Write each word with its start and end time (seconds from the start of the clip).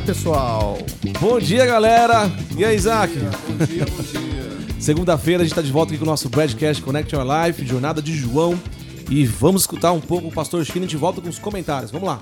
dia, 0.00 0.14
pessoal! 0.14 0.78
Bom 1.20 1.38
dia, 1.38 1.66
galera! 1.66 2.30
E 2.56 2.64
aí, 2.64 2.74
Isaac? 2.74 3.14
Bom 3.14 3.66
dia, 3.66 3.84
bom 3.84 4.02
dia. 4.02 4.80
Segunda-feira 4.80 5.42
a 5.42 5.44
gente 5.44 5.52
está 5.52 5.62
de 5.62 5.70
volta 5.70 5.92
aqui 5.92 5.98
com 5.98 6.04
o 6.04 6.08
nosso 6.08 6.28
Broadcast 6.28 6.82
Connect 6.82 7.14
Your 7.14 7.24
Life, 7.24 7.66
Jornada 7.66 8.00
de 8.00 8.14
João. 8.14 8.58
E 9.10 9.26
vamos 9.26 9.62
escutar 9.62 9.92
um 9.92 10.00
pouco 10.00 10.28
o 10.28 10.32
pastor 10.32 10.64
China 10.64 10.86
de 10.86 10.96
volta 10.96 11.20
com 11.20 11.28
os 11.28 11.38
comentários. 11.38 11.90
Vamos 11.90 12.08
lá! 12.08 12.20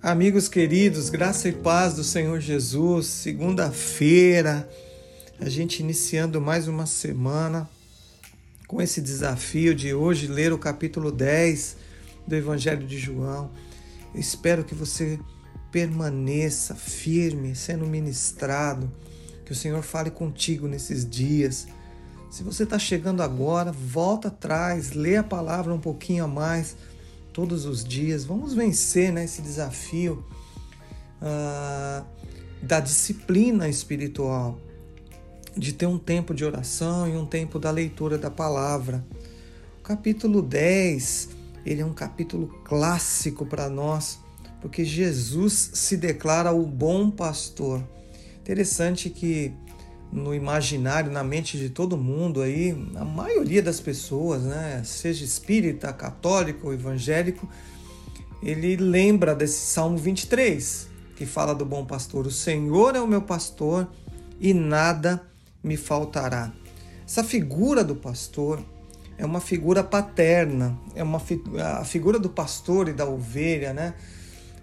Amigos 0.00 0.48
queridos, 0.48 1.10
graça 1.10 1.48
e 1.48 1.52
paz 1.52 1.94
do 1.94 2.02
Senhor 2.02 2.40
Jesus, 2.40 3.06
segunda-feira, 3.06 4.66
a 5.38 5.48
gente 5.50 5.80
iniciando 5.80 6.40
mais 6.40 6.66
uma 6.66 6.86
semana 6.86 7.68
com 8.68 8.82
esse 8.82 9.00
desafio 9.00 9.74
de 9.74 9.94
hoje 9.94 10.26
ler 10.26 10.52
o 10.52 10.58
capítulo 10.58 11.10
10 11.10 11.78
do 12.26 12.36
Evangelho 12.36 12.86
de 12.86 12.98
João. 12.98 13.50
Eu 14.14 14.20
espero 14.20 14.62
que 14.62 14.74
você 14.74 15.18
permaneça 15.72 16.74
firme, 16.74 17.56
sendo 17.56 17.86
ministrado, 17.86 18.92
que 19.46 19.52
o 19.52 19.54
Senhor 19.54 19.82
fale 19.82 20.10
contigo 20.10 20.68
nesses 20.68 21.08
dias. 21.08 21.66
Se 22.30 22.42
você 22.42 22.64
está 22.64 22.78
chegando 22.78 23.22
agora, 23.22 23.72
volta 23.72 24.28
atrás, 24.28 24.92
lê 24.92 25.16
a 25.16 25.24
palavra 25.24 25.72
um 25.72 25.80
pouquinho 25.80 26.24
a 26.24 26.28
mais 26.28 26.76
todos 27.32 27.64
os 27.64 27.82
dias. 27.82 28.26
Vamos 28.26 28.52
vencer 28.52 29.10
né, 29.10 29.24
esse 29.24 29.40
desafio 29.40 30.22
uh, 31.22 32.04
da 32.62 32.80
disciplina 32.80 33.66
espiritual, 33.66 34.58
de 35.56 35.72
ter 35.72 35.86
um 35.86 35.98
tempo 35.98 36.34
de 36.34 36.44
oração 36.44 37.08
e 37.08 37.16
um 37.16 37.26
tempo 37.26 37.58
da 37.58 37.70
leitura 37.70 38.18
da 38.18 38.30
palavra. 38.30 39.04
O 39.80 39.82
capítulo 39.82 40.42
10, 40.42 41.30
ele 41.64 41.80
é 41.80 41.84
um 41.84 41.94
capítulo 41.94 42.48
clássico 42.64 43.46
para 43.46 43.68
nós, 43.68 44.18
porque 44.60 44.84
Jesus 44.84 45.70
se 45.74 45.96
declara 45.96 46.52
o 46.52 46.66
bom 46.66 47.10
pastor. 47.10 47.82
Interessante 48.40 49.10
que 49.10 49.52
no 50.12 50.34
imaginário, 50.34 51.12
na 51.12 51.22
mente 51.22 51.58
de 51.58 51.68
todo 51.68 51.96
mundo 51.96 52.40
aí, 52.40 52.74
a 52.96 53.04
maioria 53.04 53.62
das 53.62 53.78
pessoas, 53.78 54.42
né, 54.42 54.82
seja 54.84 55.24
espírita, 55.24 55.92
católico 55.92 56.68
ou 56.68 56.74
evangélico, 56.74 57.48
ele 58.42 58.76
lembra 58.76 59.34
desse 59.34 59.66
Salmo 59.66 59.98
23, 59.98 60.88
que 61.16 61.26
fala 61.26 61.54
do 61.54 61.64
bom 61.64 61.84
pastor: 61.84 62.26
O 62.26 62.30
Senhor 62.30 62.94
é 62.96 63.00
o 63.00 63.06
meu 63.06 63.22
pastor 63.22 63.88
e 64.40 64.54
nada 64.54 65.27
me 65.62 65.76
faltará. 65.76 66.52
Essa 67.06 67.24
figura 67.24 67.82
do 67.82 67.96
pastor 67.96 68.62
é 69.16 69.24
uma 69.24 69.40
figura 69.40 69.82
paterna, 69.82 70.78
é 70.94 71.02
uma 71.02 71.20
a 71.80 71.84
figura 71.84 72.18
do 72.18 72.28
pastor 72.28 72.88
e 72.88 72.92
da 72.92 73.06
ovelha, 73.06 73.72
né? 73.72 73.94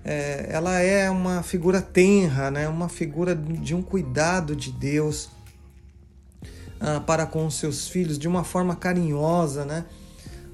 É, 0.04 0.48
ela 0.50 0.80
é 0.80 1.10
uma 1.10 1.42
figura 1.42 1.82
tenra, 1.82 2.52
né? 2.52 2.70
Uma 2.70 2.88
figura 2.88 3.36
de 3.36 3.74
um 3.74 3.82
cuidado 3.82 4.56
de 4.56 4.72
Deus 4.72 5.30
ah, 6.80 7.00
para 7.00 7.26
com 7.26 7.46
os 7.46 7.56
seus 7.56 7.88
filhos 7.88 8.20
de 8.20 8.28
uma 8.28 8.44
forma 8.44 8.76
carinhosa, 8.76 9.66
né? 9.66 9.86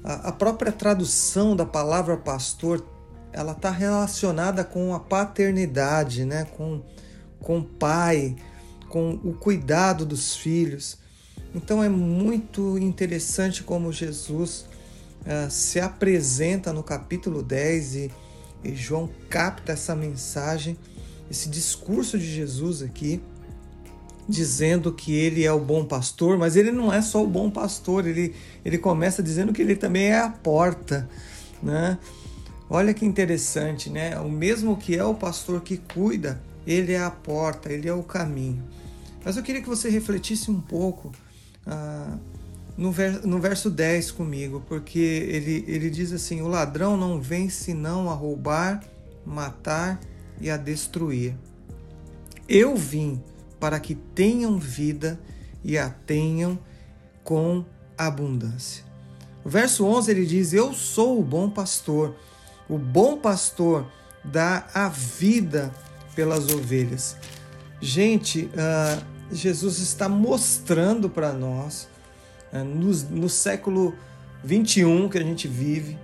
A, 0.02 0.30
a 0.30 0.32
própria 0.32 0.72
tradução 0.72 1.54
da 1.54 1.66
palavra 1.66 2.16
pastor, 2.16 2.84
ela 3.32 3.52
está 3.52 3.70
relacionada 3.70 4.64
com 4.64 4.94
a 4.94 5.00
paternidade, 5.00 6.24
né? 6.24 6.46
Com 6.56 6.82
com 7.42 7.58
o 7.58 7.64
pai, 7.64 8.36
com 8.92 9.18
o 9.24 9.32
cuidado 9.32 10.04
dos 10.04 10.36
filhos. 10.36 10.98
Então 11.54 11.82
é 11.82 11.88
muito 11.88 12.76
interessante 12.76 13.62
como 13.62 13.90
Jesus 13.90 14.66
uh, 15.22 15.50
se 15.50 15.80
apresenta 15.80 16.74
no 16.74 16.82
capítulo 16.82 17.42
10 17.42 17.94
e, 17.94 18.10
e 18.62 18.74
João 18.74 19.08
capta 19.30 19.72
essa 19.72 19.96
mensagem, 19.96 20.76
esse 21.30 21.48
discurso 21.48 22.18
de 22.18 22.30
Jesus 22.30 22.82
aqui 22.82 23.18
dizendo 24.28 24.92
que 24.92 25.14
ele 25.14 25.42
é 25.42 25.52
o 25.52 25.58
bom 25.58 25.86
pastor, 25.86 26.36
mas 26.36 26.54
ele 26.54 26.70
não 26.70 26.92
é 26.92 27.00
só 27.00 27.24
o 27.24 27.26
bom 27.26 27.50
pastor, 27.50 28.06
ele, 28.06 28.34
ele 28.62 28.76
começa 28.76 29.22
dizendo 29.22 29.54
que 29.54 29.62
ele 29.62 29.74
também 29.74 30.08
é 30.08 30.18
a 30.18 30.28
porta, 30.28 31.08
né? 31.62 31.98
Olha 32.68 32.92
que 32.92 33.06
interessante, 33.06 33.88
né? 33.88 34.18
O 34.20 34.30
mesmo 34.30 34.76
que 34.76 34.96
é 34.96 35.04
o 35.04 35.14
pastor 35.14 35.62
que 35.62 35.78
cuida, 35.78 36.40
ele 36.66 36.92
é 36.92 37.02
a 37.02 37.10
porta, 37.10 37.72
ele 37.72 37.88
é 37.88 37.92
o 37.92 38.02
caminho. 38.02 38.62
Mas 39.24 39.36
eu 39.36 39.42
queria 39.42 39.62
que 39.62 39.68
você 39.68 39.88
refletisse 39.88 40.50
um 40.50 40.60
pouco 40.60 41.12
ah, 41.66 42.18
no, 42.76 42.90
ver, 42.90 43.24
no 43.24 43.38
verso 43.38 43.70
10 43.70 44.10
comigo, 44.12 44.62
porque 44.68 44.98
ele, 44.98 45.64
ele 45.68 45.90
diz 45.90 46.12
assim: 46.12 46.42
O 46.42 46.48
ladrão 46.48 46.96
não 46.96 47.20
vem 47.20 47.48
senão 47.48 48.10
a 48.10 48.14
roubar, 48.14 48.82
matar 49.24 50.00
e 50.40 50.50
a 50.50 50.56
destruir. 50.56 51.34
Eu 52.48 52.76
vim 52.76 53.22
para 53.60 53.78
que 53.78 53.94
tenham 53.94 54.58
vida 54.58 55.20
e 55.62 55.78
a 55.78 55.88
tenham 55.88 56.58
com 57.22 57.64
abundância. 57.96 58.84
O 59.44 59.48
verso 59.48 59.84
11 59.84 60.10
ele 60.10 60.26
diz: 60.26 60.52
Eu 60.52 60.72
sou 60.72 61.20
o 61.20 61.22
bom 61.22 61.48
pastor. 61.48 62.16
O 62.68 62.78
bom 62.78 63.18
pastor 63.18 63.86
dá 64.24 64.66
a 64.72 64.88
vida 64.88 65.72
pelas 66.14 66.48
ovelhas. 66.48 67.16
Gente, 67.80 68.48
uh, 68.54 69.11
Jesus 69.32 69.78
está 69.78 70.08
mostrando 70.08 71.08
para 71.08 71.32
nós, 71.32 71.88
uh, 72.52 72.64
no, 72.64 72.92
no 72.92 73.28
século 73.28 73.94
21 74.44 75.08
que 75.08 75.18
a 75.18 75.22
gente 75.22 75.48
vive, 75.48 75.98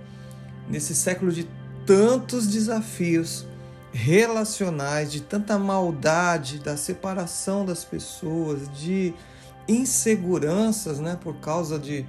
nesse 0.67 0.95
século 0.95 1.31
de 1.31 1.47
tantos 1.85 2.47
desafios, 2.47 3.45
relacionais, 3.91 5.11
de 5.11 5.21
tanta 5.21 5.57
maldade, 5.57 6.59
da 6.59 6.77
separação 6.77 7.65
das 7.65 7.83
pessoas, 7.83 8.69
de 8.79 9.13
inseguranças, 9.67 10.99
né, 10.99 11.17
por 11.19 11.35
causa 11.37 11.79
de 11.79 12.05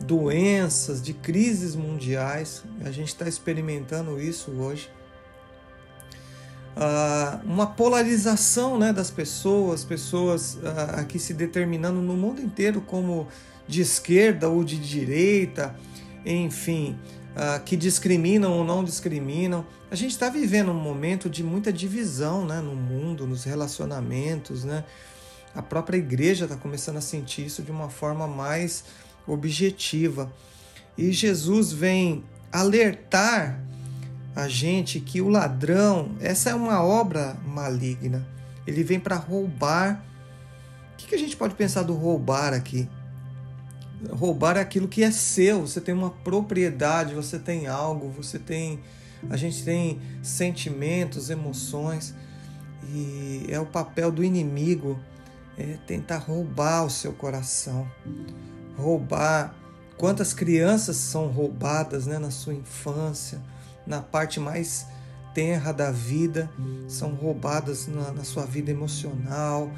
doenças, 0.00 1.02
de 1.02 1.12
crises 1.12 1.74
mundiais. 1.74 2.62
A 2.84 2.90
gente 2.90 3.08
está 3.08 3.28
experimentando 3.28 4.20
isso 4.20 4.50
hoje. 4.52 4.90
Uh, 6.76 7.44
uma 7.44 7.66
polarização 7.66 8.78
né, 8.78 8.92
das 8.92 9.10
pessoas, 9.10 9.84
pessoas 9.84 10.54
uh, 10.54 11.00
aqui 11.00 11.18
se 11.18 11.34
determinando 11.34 12.00
no 12.00 12.14
mundo 12.14 12.40
inteiro 12.40 12.80
como 12.80 13.26
de 13.66 13.80
esquerda 13.80 14.48
ou 14.48 14.62
de 14.64 14.78
direita, 14.78 15.74
enfim, 16.24 16.96
uh, 17.34 17.62
que 17.64 17.76
discriminam 17.76 18.52
ou 18.52 18.64
não 18.64 18.84
discriminam. 18.84 19.66
A 19.90 19.94
gente 19.94 20.12
está 20.12 20.28
vivendo 20.28 20.70
um 20.70 20.80
momento 20.80 21.28
de 21.28 21.42
muita 21.42 21.72
divisão 21.72 22.46
né, 22.46 22.60
no 22.60 22.74
mundo, 22.74 23.26
nos 23.26 23.44
relacionamentos. 23.44 24.64
Né? 24.64 24.84
A 25.54 25.62
própria 25.62 25.98
igreja 25.98 26.44
está 26.44 26.56
começando 26.56 26.96
a 26.96 27.00
sentir 27.00 27.46
isso 27.46 27.62
de 27.62 27.70
uma 27.70 27.90
forma 27.90 28.26
mais 28.26 28.84
objetiva. 29.26 30.32
E 30.96 31.12
Jesus 31.12 31.72
vem 31.72 32.24
alertar 32.52 33.60
a 34.34 34.48
gente 34.48 35.00
que 35.00 35.20
o 35.20 35.28
ladrão, 35.28 36.12
essa 36.20 36.50
é 36.50 36.54
uma 36.54 36.82
obra 36.82 37.36
maligna. 37.44 38.26
Ele 38.66 38.82
vem 38.82 39.00
para 39.00 39.16
roubar. 39.16 40.04
O 40.92 40.96
que, 40.96 41.08
que 41.08 41.14
a 41.14 41.18
gente 41.18 41.36
pode 41.36 41.54
pensar 41.54 41.82
do 41.82 41.94
roubar 41.94 42.52
aqui? 42.52 42.88
roubar 44.08 44.56
é 44.56 44.60
aquilo 44.60 44.88
que 44.88 45.02
é 45.02 45.10
seu. 45.10 45.66
Você 45.66 45.80
tem 45.80 45.94
uma 45.94 46.10
propriedade, 46.10 47.14
você 47.14 47.38
tem 47.38 47.66
algo, 47.66 48.08
você 48.10 48.38
tem. 48.38 48.80
A 49.28 49.36
gente 49.36 49.62
tem 49.64 50.00
sentimentos, 50.22 51.28
emoções. 51.28 52.14
E 52.92 53.46
é 53.48 53.60
o 53.60 53.66
papel 53.66 54.10
do 54.10 54.24
inimigo 54.24 54.98
é 55.58 55.76
tentar 55.86 56.18
roubar 56.18 56.84
o 56.84 56.90
seu 56.90 57.12
coração. 57.12 57.86
Roubar. 58.76 59.54
Quantas 59.98 60.32
crianças 60.32 60.96
são 60.96 61.26
roubadas 61.26 62.06
né, 62.06 62.18
na 62.18 62.30
sua 62.30 62.54
infância, 62.54 63.38
na 63.90 64.00
parte 64.00 64.38
mais 64.38 64.86
tenra 65.34 65.72
da 65.72 65.90
vida, 65.90 66.48
são 66.86 67.10
roubadas 67.10 67.88
na, 67.88 68.12
na 68.12 68.24
sua 68.24 68.46
vida 68.46 68.70
emocional, 68.70 69.70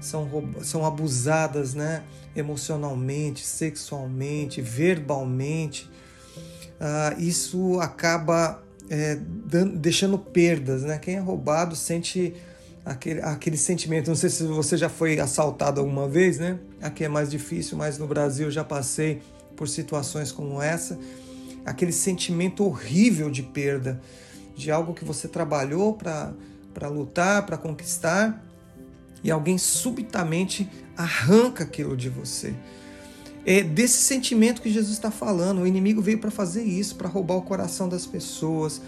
são, 0.00 0.26
são 0.62 0.86
abusadas 0.86 1.74
né, 1.74 2.02
emocionalmente, 2.34 3.44
sexualmente, 3.44 4.62
verbalmente. 4.62 5.88
Ah, 6.80 7.14
isso 7.18 7.78
acaba 7.78 8.62
é, 8.88 9.18
dando, 9.20 9.76
deixando 9.76 10.18
perdas. 10.18 10.82
Né? 10.82 10.98
Quem 10.98 11.16
é 11.16 11.20
roubado 11.20 11.76
sente 11.76 12.34
aquele, 12.86 13.20
aquele 13.20 13.56
sentimento. 13.58 14.08
Não 14.08 14.16
sei 14.16 14.30
se 14.30 14.44
você 14.44 14.78
já 14.78 14.88
foi 14.88 15.20
assaltado 15.20 15.78
alguma 15.78 16.08
vez, 16.08 16.38
né? 16.38 16.58
Aqui 16.80 17.04
é 17.04 17.08
mais 17.08 17.30
difícil, 17.30 17.76
mas 17.76 17.98
no 17.98 18.06
Brasil 18.06 18.50
já 18.50 18.64
passei 18.64 19.20
por 19.56 19.68
situações 19.68 20.32
como 20.32 20.62
essa. 20.62 20.98
Aquele 21.68 21.92
sentimento 21.92 22.64
horrível 22.64 23.30
de 23.30 23.42
perda, 23.42 24.00
de 24.56 24.70
algo 24.70 24.94
que 24.94 25.04
você 25.04 25.28
trabalhou 25.28 25.94
para 25.94 26.88
lutar, 26.88 27.44
para 27.46 27.56
conquistar 27.56 28.44
e 29.22 29.30
alguém 29.30 29.58
subitamente 29.58 30.68
arranca 30.96 31.64
aquilo 31.64 31.96
de 31.96 32.08
você. 32.08 32.54
é 33.44 33.62
desse 33.62 33.98
sentimento 33.98 34.60
que 34.60 34.70
Jesus 34.70 34.92
está 34.92 35.10
falando. 35.10 35.62
O 35.62 35.66
inimigo 35.66 36.02
veio 36.02 36.18
para 36.18 36.30
fazer 36.30 36.64
isso, 36.64 36.96
para 36.96 37.08
roubar 37.08 37.36
o 37.36 37.42
coração 37.42 37.88
das 37.88 38.04
pessoas, 38.04 38.82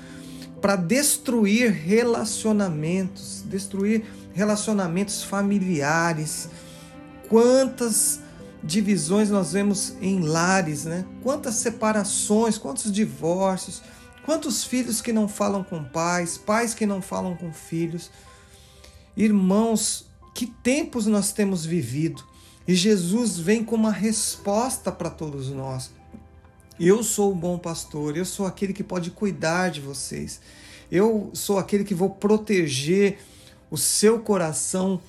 para 0.60 0.76
destruir 0.76 1.72
relacionamentos, 1.72 3.42
destruir 3.46 4.04
relacionamentos 4.34 5.22
familiares. 5.22 6.48
Quantas 7.28 8.20
divisões 8.62 9.30
nós 9.30 9.52
vemos 9.52 9.94
em 10.00 10.20
lares, 10.20 10.84
né? 10.84 11.04
Quantas 11.22 11.56
separações, 11.56 12.58
quantos 12.58 12.90
divórcios, 12.92 13.82
quantos 14.24 14.64
filhos 14.64 15.00
que 15.00 15.12
não 15.12 15.28
falam 15.28 15.64
com 15.64 15.82
pais, 15.82 16.38
pais 16.38 16.74
que 16.74 16.86
não 16.86 17.00
falam 17.00 17.36
com 17.36 17.52
filhos. 17.52 18.10
Irmãos, 19.16 20.06
que 20.34 20.46
tempos 20.46 21.06
nós 21.06 21.32
temos 21.32 21.64
vivido. 21.64 22.24
E 22.66 22.74
Jesus 22.74 23.38
vem 23.38 23.64
com 23.64 23.74
uma 23.74 23.90
resposta 23.90 24.92
para 24.92 25.10
todos 25.10 25.48
nós. 25.48 25.90
Eu 26.78 27.02
sou 27.02 27.32
o 27.32 27.34
bom 27.34 27.58
pastor, 27.58 28.16
eu 28.16 28.24
sou 28.24 28.46
aquele 28.46 28.72
que 28.72 28.84
pode 28.84 29.10
cuidar 29.10 29.70
de 29.70 29.80
vocês. 29.80 30.40
Eu 30.90 31.30
sou 31.34 31.58
aquele 31.58 31.84
que 31.84 31.94
vou 31.94 32.10
proteger 32.10 33.18
o 33.70 33.76
seu 33.76 34.20
coração, 34.20 35.00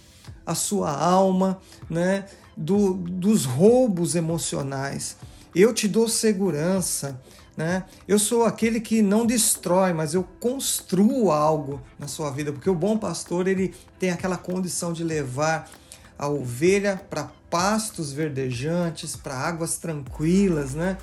a 0.46 0.54
sua 0.54 0.92
alma, 0.92 1.60
né, 1.90 2.26
do, 2.56 2.94
dos 2.94 3.46
roubos 3.46 4.16
emocionais. 4.16 5.18
Eu 5.54 5.74
te 5.74 5.88
dou 5.88 6.08
segurança, 6.08 7.20
né? 7.56 7.84
Eu 8.08 8.18
sou 8.18 8.46
aquele 8.46 8.80
que 8.80 9.02
não 9.02 9.26
destrói, 9.26 9.94
mas 9.94 10.14
eu 10.14 10.24
construo 10.40 11.32
algo 11.32 11.82
na 12.00 12.08
sua 12.08 12.32
vida, 12.32 12.52
porque 12.52 12.70
o 12.70 12.76
bom 12.76 12.98
pastor 12.98 13.48
ele 13.48 13.74
tem 14.00 14.12
aquela 14.12 14.38
condição 14.38 14.94
de 14.94 15.04
levar 15.04 15.70
a 16.18 16.28
ovelha 16.28 17.02
para 17.10 17.30
pastos 17.50 18.14
verdejantes, 18.14 19.16
para 19.16 19.36
águas 19.36 19.78
tranquilas, 19.78 20.74
né? 20.74 20.98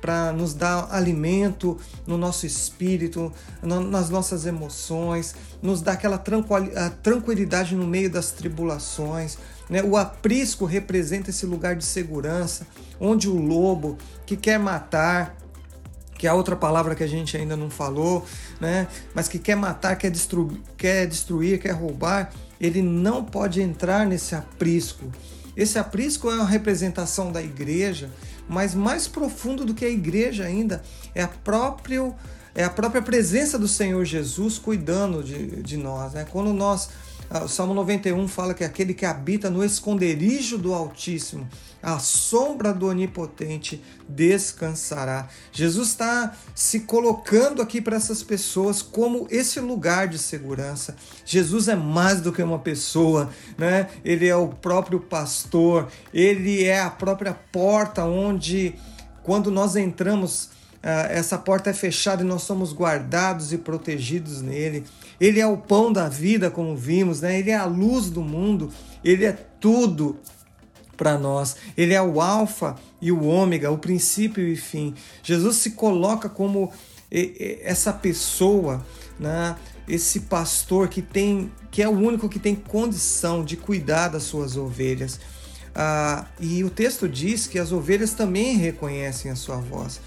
Para 0.00 0.32
nos 0.32 0.54
dar 0.54 0.88
alimento 0.92 1.76
no 2.06 2.16
nosso 2.16 2.46
espírito, 2.46 3.32
nas 3.60 4.10
nossas 4.10 4.46
emoções, 4.46 5.34
nos 5.60 5.82
dar 5.82 5.92
aquela 5.92 6.18
tranquilidade 6.18 7.74
no 7.74 7.84
meio 7.84 8.08
das 8.08 8.30
tribulações. 8.30 9.36
Né? 9.68 9.82
O 9.82 9.96
aprisco 9.96 10.64
representa 10.64 11.30
esse 11.30 11.44
lugar 11.44 11.76
de 11.76 11.84
segurança, 11.84 12.66
onde 13.00 13.28
o 13.28 13.36
lobo 13.36 13.98
que 14.24 14.36
quer 14.36 14.58
matar, 14.58 15.36
que 16.18 16.26
é 16.26 16.30
a 16.30 16.34
outra 16.34 16.56
palavra 16.56 16.94
que 16.94 17.04
a 17.04 17.06
gente 17.06 17.36
ainda 17.36 17.56
não 17.56 17.70
falou, 17.70 18.26
né? 18.60 18.88
Mas 19.14 19.28
que 19.28 19.38
quer 19.38 19.54
matar, 19.54 19.94
quer 19.96 20.10
destruir, 20.10 20.60
quer 20.76 21.06
destruir, 21.06 21.60
quer 21.60 21.70
roubar, 21.70 22.32
ele 22.60 22.82
não 22.82 23.24
pode 23.24 23.62
entrar 23.62 24.04
nesse 24.04 24.34
aprisco. 24.34 25.12
Esse 25.56 25.78
aprisco 25.78 26.28
é 26.28 26.34
uma 26.34 26.46
representação 26.46 27.30
da 27.30 27.40
igreja, 27.40 28.10
mas 28.48 28.74
mais 28.74 29.06
profundo 29.06 29.64
do 29.64 29.74
que 29.74 29.84
a 29.84 29.88
igreja 29.88 30.44
ainda 30.44 30.82
é 31.14 31.22
a 31.22 31.28
própria 31.28 32.12
é 32.54 32.64
a 32.64 32.70
própria 32.70 33.00
presença 33.00 33.56
do 33.56 33.68
Senhor 33.68 34.04
Jesus 34.04 34.58
cuidando 34.58 35.22
de, 35.22 35.62
de 35.62 35.76
nós, 35.76 36.12
né? 36.14 36.26
Quando 36.28 36.52
nós 36.52 36.88
o 37.30 37.48
Salmo 37.48 37.74
91 37.74 38.26
fala 38.26 38.54
que 38.54 38.64
aquele 38.64 38.94
que 38.94 39.04
habita 39.04 39.50
no 39.50 39.62
esconderijo 39.62 40.56
do 40.56 40.72
Altíssimo, 40.72 41.46
a 41.82 41.98
sombra 41.98 42.72
do 42.72 42.86
Onipotente 42.88 43.82
descansará. 44.08 45.28
Jesus 45.52 45.88
está 45.88 46.34
se 46.54 46.80
colocando 46.80 47.60
aqui 47.60 47.80
para 47.80 47.96
essas 47.96 48.22
pessoas 48.22 48.80
como 48.82 49.26
esse 49.30 49.60
lugar 49.60 50.08
de 50.08 50.18
segurança. 50.18 50.96
Jesus 51.24 51.68
é 51.68 51.76
mais 51.76 52.20
do 52.20 52.32
que 52.32 52.42
uma 52.42 52.58
pessoa, 52.58 53.28
né? 53.56 53.88
Ele 54.04 54.26
é 54.26 54.34
o 54.34 54.48
próprio 54.48 54.98
pastor, 54.98 55.88
ele 56.12 56.64
é 56.64 56.80
a 56.80 56.90
própria 56.90 57.34
porta 57.34 58.04
onde, 58.04 58.74
quando 59.22 59.50
nós 59.50 59.76
entramos, 59.76 60.50
ah, 60.82 61.06
essa 61.10 61.36
porta 61.36 61.70
é 61.70 61.74
fechada 61.74 62.22
e 62.22 62.26
nós 62.26 62.42
somos 62.42 62.72
guardados 62.72 63.52
e 63.52 63.58
protegidos 63.58 64.40
nele. 64.40 64.84
Ele 65.20 65.40
é 65.40 65.46
o 65.46 65.56
pão 65.56 65.92
da 65.92 66.08
vida, 66.08 66.50
como 66.50 66.76
vimos, 66.76 67.20
né? 67.20 67.38
Ele 67.38 67.50
é 67.50 67.56
a 67.56 67.64
luz 67.64 68.08
do 68.10 68.22
mundo, 68.22 68.70
ele 69.02 69.24
é 69.24 69.32
tudo 69.32 70.18
para 70.96 71.16
nós. 71.16 71.56
Ele 71.76 71.94
é 71.94 72.02
o 72.02 72.20
alfa 72.20 72.76
e 73.00 73.10
o 73.10 73.24
ômega, 73.24 73.70
o 73.70 73.78
princípio 73.78 74.46
e 74.46 74.56
fim. 74.56 74.94
Jesus 75.22 75.56
se 75.56 75.70
coloca 75.70 76.28
como 76.28 76.70
essa 77.62 77.92
pessoa, 77.92 78.84
né? 79.18 79.56
Esse 79.88 80.20
pastor 80.20 80.88
que 80.88 81.00
tem, 81.00 81.50
que 81.70 81.82
é 81.82 81.88
o 81.88 81.92
único 81.92 82.28
que 82.28 82.38
tem 82.38 82.54
condição 82.54 83.42
de 83.42 83.56
cuidar 83.56 84.08
das 84.08 84.24
suas 84.24 84.56
ovelhas. 84.56 85.18
Ah, 85.74 86.26
e 86.38 86.62
o 86.62 86.68
texto 86.68 87.08
diz 87.08 87.46
que 87.46 87.58
as 87.58 87.72
ovelhas 87.72 88.12
também 88.12 88.56
reconhecem 88.56 89.30
a 89.30 89.36
sua 89.36 89.56
voz. 89.56 90.00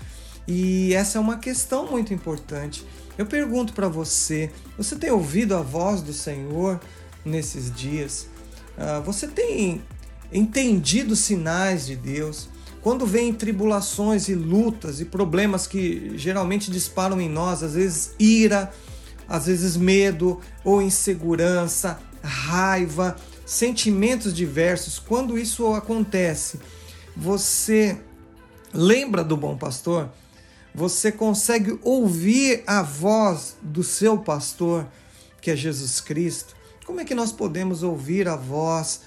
E 0.47 0.93
essa 0.93 1.17
é 1.17 1.21
uma 1.21 1.37
questão 1.37 1.89
muito 1.89 2.13
importante. 2.13 2.85
Eu 3.17 3.25
pergunto 3.25 3.73
para 3.73 3.87
você: 3.87 4.51
você 4.77 4.95
tem 4.95 5.11
ouvido 5.11 5.55
a 5.55 5.61
voz 5.61 6.01
do 6.01 6.13
Senhor 6.13 6.79
nesses 7.25 7.73
dias? 7.73 8.27
Uh, 8.77 9.01
você 9.03 9.27
tem 9.27 9.81
entendido 10.31 11.15
sinais 11.15 11.85
de 11.85 11.95
Deus? 11.95 12.49
Quando 12.81 13.05
vem 13.05 13.31
tribulações 13.31 14.27
e 14.27 14.33
lutas 14.33 14.99
e 14.99 15.05
problemas 15.05 15.67
que 15.67 16.13
geralmente 16.17 16.71
disparam 16.71 17.21
em 17.21 17.29
nós, 17.29 17.61
às 17.61 17.75
vezes 17.75 18.15
ira, 18.19 18.71
às 19.29 19.45
vezes 19.45 19.77
medo 19.77 20.41
ou 20.63 20.81
insegurança, 20.81 21.99
raiva, 22.23 23.15
sentimentos 23.45 24.33
diversos, 24.33 24.97
quando 24.97 25.37
isso 25.37 25.73
acontece, 25.73 26.59
você 27.15 27.99
lembra 28.73 29.23
do 29.23 29.37
bom 29.37 29.55
pastor? 29.55 30.09
Você 30.73 31.11
consegue 31.11 31.77
ouvir 31.83 32.63
a 32.65 32.81
voz 32.81 33.57
do 33.61 33.83
seu 33.83 34.17
pastor, 34.17 34.87
que 35.41 35.51
é 35.51 35.55
Jesus 35.55 35.99
Cristo. 35.99 36.55
Como 36.85 36.99
é 36.99 37.05
que 37.05 37.15
nós 37.15 37.31
podemos 37.31 37.83
ouvir 37.83 38.27
a 38.27 38.35
voz 38.35 39.01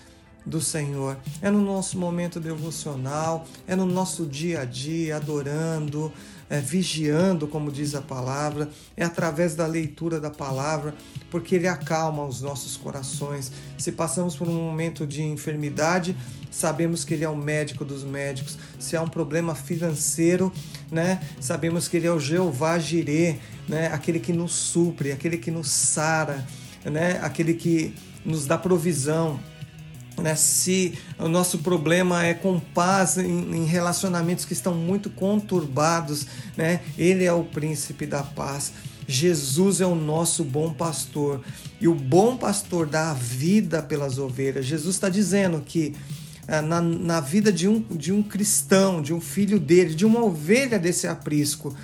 do 0.45 0.61
Senhor? 0.61 1.17
É 1.41 1.51
no 1.51 1.61
nosso 1.61 1.99
momento 1.99 2.39
devocional, 2.39 3.47
é 3.67 3.75
no 3.75 3.87
nosso 3.87 4.27
dia 4.27 4.61
a 4.61 4.65
dia, 4.65 5.17
adorando, 5.17 6.13
é, 6.49 6.61
vigiando, 6.61 7.47
como 7.47 7.71
diz 7.71 7.95
a 7.95 8.03
palavra, 8.03 8.69
é 8.97 9.05
através 9.05 9.55
da 9.55 9.67
leitura 9.67 10.21
da 10.21 10.31
palavra, 10.31 10.95
porque 11.31 11.55
ele 11.55 11.69
acalma 11.69 12.25
os 12.25 12.41
nossos 12.41 12.77
corações. 12.77 13.51
Se 13.79 13.93
passamos 13.93 14.37
por 14.37 14.49
um 14.49 14.55
momento 14.55 15.07
de 15.07 15.23
enfermidade, 15.23 16.17
sabemos 16.51 17.05
que 17.05 17.15
ele 17.15 17.25
é 17.25 17.29
o 17.29 17.37
médico 17.37 17.85
dos 17.85 18.05
médicos. 18.05 18.59
Se 18.79 18.97
há 18.97 19.03
um 19.03 19.09
problema 19.09 19.55
financeiro, 19.55 20.53
né, 20.91 21.21
sabemos 21.41 21.89
que 21.89 21.97
ele 21.97 22.07
é 22.07 22.13
o 22.13 22.21
Jeová 22.21 22.79
Jirê, 22.79 23.37
né, 23.69 23.89
aquele 23.89 24.21
que 24.21 24.33
nos 24.33 24.53
supre, 24.53 25.13
aquele 25.13 25.39
que 25.39 25.51
nos 25.51 25.71
sara, 25.71 26.47
né, 26.85 27.19
aquele 27.23 27.55
que 27.55 27.95
nos 28.25 28.47
dá 28.47 28.57
provisão 28.57 29.41
né? 30.23 30.35
Se 30.35 30.95
o 31.19 31.29
nosso 31.29 31.59
problema 31.59 32.25
é 32.25 32.35
com 32.35 32.61
paz 32.61 33.19
em, 33.19 33.57
em, 33.57 33.65
relacionamentos 33.65 34.45
que 34.45 34.53
estão 34.53 34.75
muito 34.75 35.11
conturbados, 35.11 36.27
né? 36.57 36.81
Ele 36.97 37.25
é 37.25 37.33
o 37.33 37.45
príncipe 37.45 38.07
da 38.07 38.23
paz. 38.23 38.73
Jesus 39.07 39.81
é 39.81 39.87
o 39.87 39.95
nosso 39.95 40.45
bom 40.45 40.73
pastor 40.73 41.43
e 41.81 41.87
o 41.87 41.95
bom 41.95 42.37
pastor 42.37 42.87
dá 42.87 43.11
a 43.11 43.15
vida 43.15 43.83
pelas 43.83 44.19
ovelhas. 44.19 44.65
Jesus 44.65 44.97
está 44.97 45.11
dizendo 45.11 45.61
que 45.61 45.95
ah, 46.49 46.63
na, 46.63 46.81
na 46.81 47.21
vida 47.21 47.53
de 47.53 47.69
um, 47.69 47.81
de 47.81 48.13
um 48.13 48.23
cristão, 48.23 49.03
de 49.03 49.13
um 49.13 49.21
filho 49.21 49.59
dele, 49.59 49.95
de 49.95 50.07
uma 50.07 50.25
ovelha 50.25 50.79
desse 50.79 51.07
aprisco, 51.07 51.75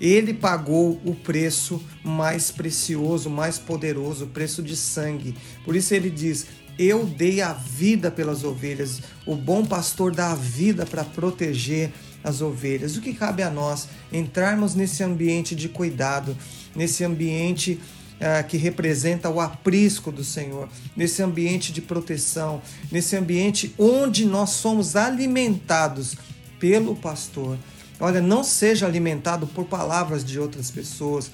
ele 0.00 0.34
pagou 0.34 1.00
o 1.04 1.14
preço 1.14 1.82
mais 2.04 2.50
precioso, 2.50 3.30
mais 3.30 3.58
poderoso, 3.58 4.24
o 4.24 4.28
preço 4.28 4.62
de 4.62 4.76
sangue. 4.76 5.34
Por 5.64 5.74
isso 5.74 5.94
ele 5.94 6.10
diz: 6.10 6.46
eu 6.78 7.04
dei 7.04 7.40
a 7.40 7.52
vida 7.52 8.10
pelas 8.10 8.44
ovelhas. 8.44 9.00
O 9.24 9.34
bom 9.34 9.64
pastor 9.64 10.14
dá 10.14 10.32
a 10.32 10.34
vida 10.34 10.84
para 10.84 11.04
proteger 11.04 11.92
as 12.22 12.40
ovelhas. 12.40 12.96
O 12.96 13.00
que 13.00 13.14
cabe 13.14 13.42
a 13.42 13.50
nós? 13.50 13.88
Entrarmos 14.12 14.74
nesse 14.74 15.02
ambiente 15.02 15.54
de 15.54 15.68
cuidado, 15.68 16.36
nesse 16.74 17.04
ambiente 17.04 17.80
uh, 18.16 18.46
que 18.46 18.56
representa 18.56 19.30
o 19.30 19.40
aprisco 19.40 20.10
do 20.10 20.24
Senhor, 20.24 20.68
nesse 20.96 21.22
ambiente 21.22 21.72
de 21.72 21.80
proteção, 21.80 22.60
nesse 22.90 23.16
ambiente 23.16 23.74
onde 23.78 24.26
nós 24.26 24.50
somos 24.50 24.96
alimentados 24.96 26.16
pelo 26.58 26.96
pastor. 26.96 27.56
Olha, 27.98 28.20
não 28.20 28.44
seja 28.44 28.86
alimentado 28.86 29.46
por 29.46 29.64
palavras 29.64 30.24
de 30.24 30.38
outras 30.38 30.70
pessoas. 30.70 31.30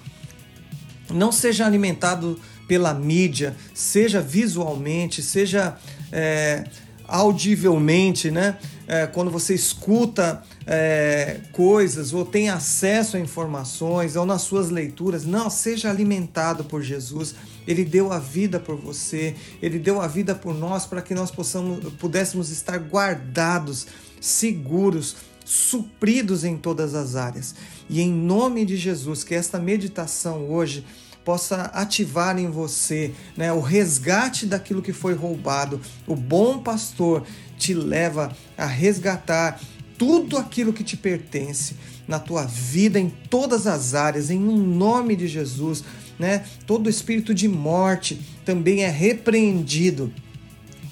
Não 1.11 1.33
seja 1.33 1.67
alimentado 1.67 2.39
pela 2.67 2.95
mídia, 2.95 3.57
seja 3.75 4.21
visualmente, 4.21 5.23
seja 5.23 5.77
é, 6.11 6.65
audivelmente, 7.07 8.31
né? 8.31 8.57
É, 8.87 9.07
quando 9.07 9.31
você 9.31 9.55
escuta 9.55 10.43
é, 10.67 11.41
coisas 11.53 12.13
ou 12.13 12.25
tem 12.25 12.49
acesso 12.51 13.17
a 13.17 13.21
informações 13.21 14.17
ou 14.17 14.27
nas 14.27 14.43
suas 14.43 14.71
leituras. 14.71 15.25
Não, 15.25 15.49
seja 15.51 15.91
alimentado 15.91 16.65
por 16.65 16.83
Jesus. 16.83 17.35
Ele 17.67 17.85
deu 17.85 18.13
a 18.13 18.19
vida 18.19 18.59
por 18.59 18.77
você, 18.77 19.37
ele 19.61 19.79
deu 19.79 20.01
a 20.01 20.07
vida 20.07 20.35
por 20.35 20.55
nós 20.55 20.85
para 20.85 21.01
que 21.01 21.15
nós 21.15 21.31
possamos, 21.31 21.93
pudéssemos 21.95 22.51
estar 22.51 22.79
guardados, 22.79 23.87
seguros, 24.21 25.17
supridos 25.45 26.45
em 26.45 26.57
todas 26.57 26.95
as 26.95 27.15
áreas. 27.15 27.55
E 27.93 28.01
em 28.01 28.11
nome 28.11 28.65
de 28.65 28.75
Jesus, 28.75 29.23
que 29.23 29.35
esta 29.35 29.59
meditação 29.59 30.51
hoje 30.51 30.83
possa 31.23 31.65
ativar 31.75 32.39
em 32.39 32.51
você 32.51 33.13
né, 33.37 33.53
o 33.53 33.61
resgate 33.61 34.47
daquilo 34.47 34.81
que 34.81 34.95
foi 34.95 35.13
roubado. 35.13 35.79
O 36.07 36.17
bom 36.17 36.59
pastor 36.59 37.23
te 37.59 37.75
leva 37.75 38.35
a 38.57 38.65
resgatar 38.65 39.61
tudo 39.99 40.39
aquilo 40.39 40.73
que 40.73 40.83
te 40.83 40.97
pertence 40.97 41.77
na 42.09 42.19
tua 42.19 42.47
vida, 42.47 42.99
em 42.99 43.11
todas 43.29 43.67
as 43.67 43.95
áreas, 43.95 44.31
em 44.31 44.39
um 44.39 44.57
nome 44.57 45.15
de 45.15 45.29
Jesus. 45.29 45.85
Né? 46.19 46.47
Todo 46.67 46.89
espírito 46.89 47.35
de 47.35 47.47
morte 47.47 48.19
também 48.43 48.85
é 48.85 48.89
repreendido 48.89 50.11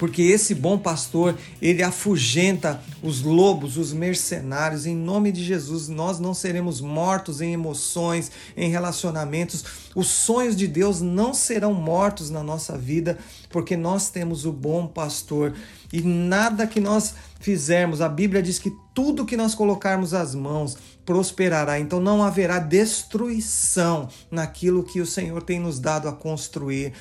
porque 0.00 0.22
esse 0.22 0.54
bom 0.54 0.78
pastor, 0.78 1.36
ele 1.60 1.82
afugenta 1.82 2.82
os 3.02 3.20
lobos, 3.20 3.76
os 3.76 3.92
mercenários. 3.92 4.86
Em 4.86 4.96
nome 4.96 5.30
de 5.30 5.44
Jesus, 5.44 5.88
nós 5.88 6.18
não 6.18 6.32
seremos 6.32 6.80
mortos 6.80 7.42
em 7.42 7.52
emoções, 7.52 8.32
em 8.56 8.70
relacionamentos. 8.70 9.62
Os 9.94 10.06
sonhos 10.06 10.56
de 10.56 10.66
Deus 10.66 11.02
não 11.02 11.34
serão 11.34 11.74
mortos 11.74 12.30
na 12.30 12.42
nossa 12.42 12.78
vida, 12.78 13.18
porque 13.50 13.76
nós 13.76 14.08
temos 14.08 14.46
o 14.46 14.52
bom 14.52 14.86
pastor. 14.86 15.52
E 15.92 16.00
nada 16.00 16.66
que 16.66 16.80
nós 16.80 17.14
fizermos, 17.38 18.00
a 18.00 18.08
Bíblia 18.08 18.42
diz 18.42 18.58
que 18.58 18.72
tudo 18.94 19.26
que 19.26 19.36
nós 19.36 19.54
colocarmos 19.54 20.14
as 20.14 20.34
mãos 20.34 20.78
prosperará. 21.04 21.78
Então 21.78 22.00
não 22.00 22.22
haverá 22.22 22.58
destruição 22.58 24.08
naquilo 24.30 24.82
que 24.82 25.00
o 25.00 25.06
Senhor 25.06 25.42
tem 25.42 25.60
nos 25.60 25.78
dado 25.78 26.08
a 26.08 26.12
construir 26.12 26.94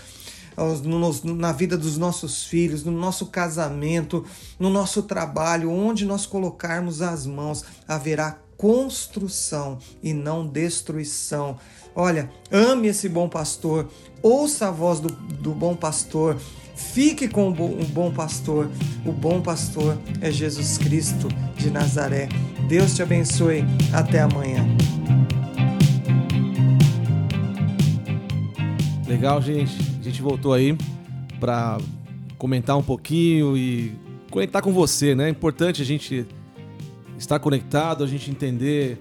na 1.24 1.52
vida 1.52 1.78
dos 1.78 1.98
nossos 1.98 2.44
filhos, 2.44 2.84
no 2.84 2.92
nosso 2.92 3.28
casamento, 3.28 4.26
no 4.60 4.70
nosso 4.70 5.04
trabalho, 5.04 5.72
onde 5.72 6.06
nós 6.06 6.26
colocarmos 6.26 7.02
as 7.02 7.26
mãos, 7.26 7.64
haverá 7.88 8.38
construção 8.58 9.78
e 10.04 10.14
não 10.14 10.46
destruição. 10.46 11.58
Olha, 11.96 12.30
ame 12.52 12.90
esse 12.90 13.08
bom 13.08 13.30
pastor, 13.30 13.90
ouça 14.22 14.68
a 14.68 14.72
voz 14.72 15.00
do, 15.00 15.10
do 15.10 15.52
bom 15.52 15.76
pastor, 15.76 16.38
fique 16.76 17.28
com 17.28 17.50
o 17.50 17.54
bom, 17.54 17.70
bom 17.86 18.12
pastor. 18.12 18.70
O 19.06 19.12
bom 19.12 19.42
pastor 19.42 19.98
é 20.22 20.30
Jesus 20.32 20.78
Cristo 20.78 21.28
de 21.56 21.72
Nazaré. 21.72 22.28
Deus 22.68 22.96
te 22.96 23.02
abençoe. 23.02 23.64
Até 23.94 24.22
amanhã. 24.22 24.66
Legal, 29.08 29.42
gente. 29.42 29.99
Gente 30.10 30.24
voltou 30.24 30.54
aí 30.54 30.76
para 31.40 31.78
comentar 32.36 32.76
um 32.76 32.82
pouquinho 32.82 33.56
e 33.56 33.94
conectar 34.32 34.60
com 34.60 34.74
você, 34.74 35.14
né? 35.14 35.28
É 35.28 35.30
importante 35.30 35.84
a 35.84 35.86
gente 35.86 36.26
estar 37.16 37.38
conectado, 37.38 38.04
a 38.04 38.08
gente 38.08 38.32
entender 38.32 39.00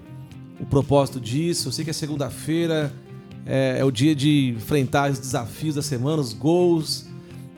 o 0.59 0.67
propósito 0.67 1.19
disso. 1.19 1.69
Eu 1.69 1.71
sei 1.71 1.83
que 1.83 1.89
é 1.89 1.93
segunda-feira, 1.93 2.93
é, 3.43 3.77
é, 3.79 3.83
o 3.83 3.89
dia 3.89 4.13
de 4.13 4.53
enfrentar 4.55 5.09
os 5.09 5.17
desafios 5.17 5.73
da 5.73 5.81
semana, 5.81 6.21
os 6.21 6.31
gols, 6.31 7.07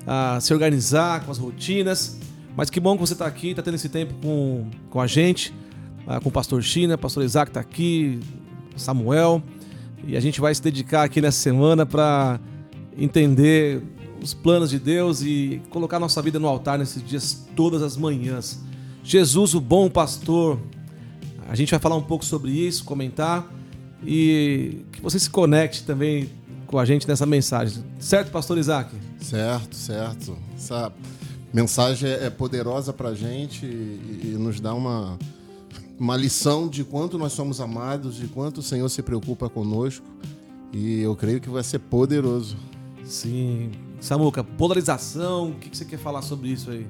a 0.07 0.39
se 0.39 0.53
organizar 0.53 1.25
com 1.25 1.31
as 1.31 1.37
rotinas. 1.37 2.21
Mas 2.55 2.69
que 2.69 2.79
bom 2.79 2.95
que 2.95 3.01
você 3.01 3.11
está 3.11 3.25
aqui, 3.25 3.49
está 3.49 3.61
tendo 3.61 3.75
esse 3.75 3.89
tempo 3.89 4.13
com, 4.21 4.65
com 4.89 5.01
a 5.01 5.07
gente, 5.07 5.53
ah, 6.07 6.21
com 6.21 6.29
o 6.29 6.31
pastor 6.31 6.63
China, 6.63 6.95
o 6.95 6.97
pastor 6.97 7.25
Isaac 7.25 7.49
está 7.49 7.59
aqui, 7.59 8.17
Samuel. 8.77 9.43
E 10.07 10.15
a 10.15 10.21
gente 10.21 10.39
vai 10.39 10.55
se 10.55 10.61
dedicar 10.61 11.03
aqui 11.03 11.19
nessa 11.19 11.37
semana 11.37 11.85
para 11.85 12.39
entender 12.97 13.81
os 14.21 14.33
planos 14.33 14.69
de 14.69 14.79
Deus 14.79 15.21
e 15.21 15.61
colocar 15.69 15.99
nossa 15.99 16.21
vida 16.21 16.39
no 16.39 16.47
altar 16.47 16.77
nesses 16.77 17.03
dias, 17.03 17.45
todas 17.55 17.81
as 17.81 17.97
manhãs. 17.97 18.59
Jesus, 19.03 19.53
o 19.55 19.61
bom 19.61 19.89
pastor. 19.89 20.59
A 21.49 21.55
gente 21.55 21.71
vai 21.71 21.79
falar 21.79 21.95
um 21.95 22.03
pouco 22.03 22.23
sobre 22.23 22.51
isso, 22.51 22.85
comentar 22.85 23.51
e 24.05 24.79
que 24.91 25.01
você 25.01 25.19
se 25.19 25.29
conecte 25.29 25.83
também 25.83 26.29
com 26.67 26.79
a 26.79 26.85
gente 26.85 27.07
nessa 27.07 27.25
mensagem. 27.25 27.83
Certo, 27.99 28.31
pastor 28.31 28.57
Isaac? 28.57 28.95
Certo, 29.19 29.75
certo. 29.75 30.37
Essa 30.55 30.91
mensagem 31.53 32.09
é 32.09 32.29
poderosa 32.29 32.93
para 32.93 33.09
a 33.09 33.15
gente 33.15 33.65
e 33.65 34.35
nos 34.39 34.59
dá 34.59 34.73
uma, 34.73 35.19
uma 35.99 36.15
lição 36.15 36.69
de 36.69 36.83
quanto 36.83 37.17
nós 37.17 37.33
somos 37.33 37.59
amados, 37.59 38.15
de 38.15 38.27
quanto 38.27 38.59
o 38.59 38.63
Senhor 38.63 38.87
se 38.87 39.01
preocupa 39.01 39.49
conosco. 39.49 40.05
E 40.71 41.01
eu 41.01 41.15
creio 41.15 41.41
que 41.41 41.49
vai 41.49 41.63
ser 41.63 41.79
poderoso. 41.79 42.55
Sim. 43.03 43.71
Samuca, 43.99 44.43
polarização, 44.43 45.51
o 45.51 45.55
que 45.55 45.75
você 45.75 45.85
quer 45.85 45.97
falar 45.97 46.21
sobre 46.21 46.49
isso 46.49 46.71
aí? 46.71 46.87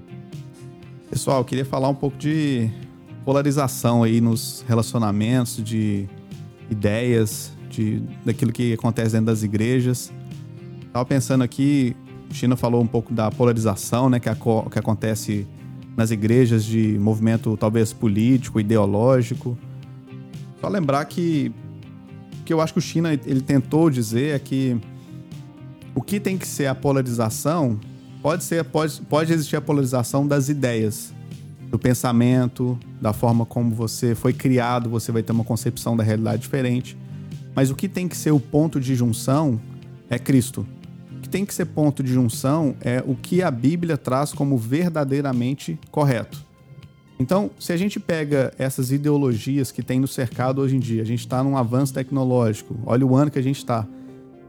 Pessoal, 1.09 1.43
queria 1.43 1.65
falar 1.65 1.89
um 1.89 1.95
pouco 1.95 2.17
de 2.17 2.69
polarização 3.25 4.03
aí 4.03 4.21
nos 4.21 4.63
relacionamentos, 4.67 5.61
de 5.63 6.07
ideias, 6.69 7.51
de 7.69 8.01
daquilo 8.23 8.51
que 8.51 8.73
acontece 8.73 9.11
dentro 9.11 9.27
das 9.27 9.43
igrejas. 9.43 10.11
Tava 10.93 11.05
pensando 11.05 11.43
aqui, 11.43 11.95
o 12.29 12.33
China 12.33 12.55
falou 12.55 12.81
um 12.81 12.87
pouco 12.87 13.13
da 13.13 13.29
polarização, 13.29 14.09
né, 14.09 14.19
que, 14.19 14.29
que 14.71 14.79
acontece 14.79 15.45
nas 15.97 16.11
igrejas 16.11 16.63
de 16.63 16.97
movimento 16.97 17.57
talvez 17.57 17.91
político, 17.91 18.59
ideológico. 18.59 19.57
Só 20.59 20.69
lembrar 20.69 21.03
que 21.05 21.51
o 22.39 22.43
que 22.43 22.53
eu 22.53 22.61
acho 22.61 22.73
que 22.73 22.79
o 22.79 22.81
China 22.81 23.13
ele 23.13 23.41
tentou 23.41 23.89
dizer 23.89 24.35
é 24.35 24.39
que 24.39 24.79
o 25.95 26.01
que 26.01 26.19
tem 26.19 26.38
que 26.38 26.48
ser 26.48 26.67
a 26.67 26.75
polarização 26.75 27.79
pode 28.21 28.43
ser 28.43 28.63
pode, 28.63 29.01
pode 29.01 29.33
existir 29.33 29.55
a 29.55 29.62
polarização 29.62 30.27
das 30.27 30.50
ideias, 30.50 31.13
do 31.69 31.79
pensamento, 31.79 32.77
da 33.01 33.13
forma 33.13 33.45
como 33.45 33.74
você 33.74 34.13
foi 34.13 34.33
criado, 34.33 34.89
você 34.89 35.12
vai 35.12 35.24
ter 35.24 35.31
uma 35.31 35.43
concepção 35.43 35.95
da 35.95 36.03
realidade 36.03 36.41
diferente. 36.41 36.98
Mas 37.55 37.69
o 37.69 37.75
que 37.75 37.88
tem 37.88 38.07
que 38.07 38.15
ser 38.15 38.31
o 38.31 38.39
ponto 38.39 38.79
de 38.79 38.95
junção 38.95 39.60
é 40.10 40.19
Cristo 40.19 40.65
tem 41.31 41.45
que 41.45 41.53
ser 41.53 41.65
ponto 41.65 42.03
de 42.03 42.13
junção 42.13 42.75
é 42.81 43.01
o 43.07 43.15
que 43.15 43.41
a 43.41 43.50
Bíblia 43.50 43.98
traz 43.98 44.33
como 44.33 44.57
verdadeiramente 44.57 45.79
correto. 45.89 46.45
Então, 47.17 47.50
se 47.57 47.71
a 47.71 47.77
gente 47.77 48.00
pega 48.00 48.51
essas 48.57 48.91
ideologias 48.91 49.71
que 49.71 49.81
tem 49.81 50.00
no 50.00 50.07
cercado 50.07 50.60
hoje 50.60 50.75
em 50.75 50.79
dia, 50.79 51.01
a 51.01 51.05
gente 51.05 51.19
está 51.19 51.41
num 51.43 51.55
avanço 51.55 51.93
tecnológico, 51.93 52.77
olha 52.86 53.05
o 53.05 53.15
ano 53.15 53.31
que 53.31 53.39
a 53.39 53.43
gente 53.43 53.57
está. 53.57 53.88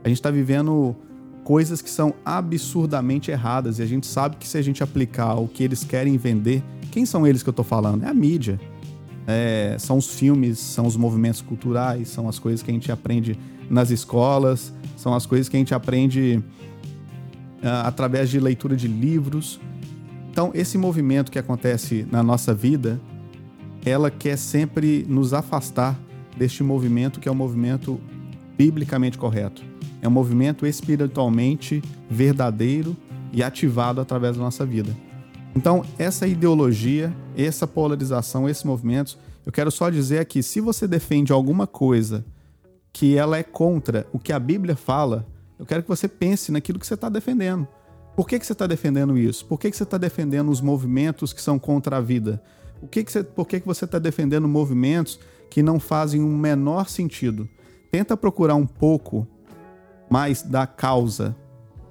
A 0.02 0.08
gente 0.08 0.18
está 0.18 0.30
vivendo 0.30 0.96
coisas 1.44 1.82
que 1.82 1.90
são 1.90 2.14
absurdamente 2.24 3.30
erradas 3.30 3.78
e 3.78 3.82
a 3.82 3.86
gente 3.86 4.06
sabe 4.06 4.36
que 4.36 4.46
se 4.46 4.56
a 4.56 4.62
gente 4.62 4.82
aplicar 4.82 5.34
o 5.34 5.48
que 5.48 5.62
eles 5.62 5.84
querem 5.84 6.16
vender, 6.16 6.62
quem 6.90 7.04
são 7.04 7.26
eles 7.26 7.42
que 7.42 7.48
eu 7.48 7.52
estou 7.52 7.64
falando? 7.64 8.04
É 8.04 8.08
a 8.08 8.14
mídia. 8.14 8.60
É, 9.26 9.76
são 9.78 9.98
os 9.98 10.14
filmes, 10.14 10.58
são 10.58 10.86
os 10.86 10.96
movimentos 10.96 11.40
culturais, 11.40 12.08
são 12.08 12.28
as 12.28 12.38
coisas 12.38 12.62
que 12.62 12.70
a 12.70 12.74
gente 12.74 12.90
aprende 12.90 13.38
nas 13.70 13.90
escolas, 13.90 14.72
são 14.96 15.14
as 15.14 15.24
coisas 15.26 15.48
que 15.48 15.56
a 15.56 15.58
gente 15.58 15.74
aprende 15.74 16.42
uh, 17.62 17.86
através 17.86 18.28
de 18.28 18.38
leitura 18.38 18.76
de 18.76 18.88
livros. 18.88 19.60
Então, 20.30 20.50
esse 20.54 20.76
movimento 20.76 21.30
que 21.30 21.38
acontece 21.38 22.06
na 22.10 22.22
nossa 22.22 22.52
vida, 22.52 23.00
ela 23.84 24.10
quer 24.10 24.36
sempre 24.36 25.04
nos 25.08 25.32
afastar 25.32 25.98
deste 26.36 26.62
movimento 26.62 27.20
que 27.20 27.28
é 27.28 27.32
o 27.32 27.34
movimento 27.34 28.00
biblicamente 28.56 29.18
correto. 29.18 29.71
É 30.02 30.08
um 30.08 30.10
movimento 30.10 30.66
espiritualmente 30.66 31.80
verdadeiro 32.10 32.96
e 33.32 33.42
ativado 33.42 34.00
através 34.00 34.36
da 34.36 34.42
nossa 34.42 34.66
vida. 34.66 34.94
Então, 35.54 35.84
essa 35.98 36.26
ideologia, 36.26 37.14
essa 37.36 37.66
polarização, 37.66 38.48
esses 38.48 38.64
movimentos, 38.64 39.16
eu 39.46 39.52
quero 39.52 39.70
só 39.70 39.88
dizer 39.88 40.18
aqui, 40.18 40.42
se 40.42 40.60
você 40.60 40.88
defende 40.88 41.32
alguma 41.32 41.66
coisa 41.66 42.24
que 42.92 43.16
ela 43.16 43.38
é 43.38 43.42
contra 43.42 44.06
o 44.12 44.18
que 44.18 44.32
a 44.32 44.38
Bíblia 44.38 44.76
fala, 44.76 45.26
eu 45.58 45.64
quero 45.64 45.82
que 45.82 45.88
você 45.88 46.08
pense 46.08 46.50
naquilo 46.50 46.78
que 46.78 46.86
você 46.86 46.94
está 46.94 47.08
defendendo. 47.08 47.66
Por 48.16 48.28
que, 48.28 48.38
que 48.38 48.44
você 48.44 48.52
está 48.52 48.66
defendendo 48.66 49.16
isso? 49.16 49.46
Por 49.46 49.58
que, 49.58 49.70
que 49.70 49.76
você 49.76 49.84
está 49.84 49.96
defendendo 49.96 50.50
os 50.50 50.60
movimentos 50.60 51.32
que 51.32 51.40
são 51.40 51.58
contra 51.58 51.96
a 51.96 52.00
vida? 52.00 52.42
Por 52.80 52.88
que, 52.88 53.04
que 53.04 53.12
você, 53.12 53.22
por 53.22 53.46
que, 53.46 53.60
que 53.60 53.66
você 53.66 53.84
está 53.84 53.98
defendendo 53.98 54.46
movimentos 54.48 55.18
que 55.48 55.62
não 55.62 55.78
fazem 55.78 56.20
o 56.20 56.26
um 56.26 56.36
menor 56.36 56.88
sentido? 56.88 57.48
Tenta 57.90 58.16
procurar 58.16 58.54
um 58.54 58.66
pouco 58.66 59.26
mais 60.12 60.42
da 60.42 60.66
causa 60.66 61.34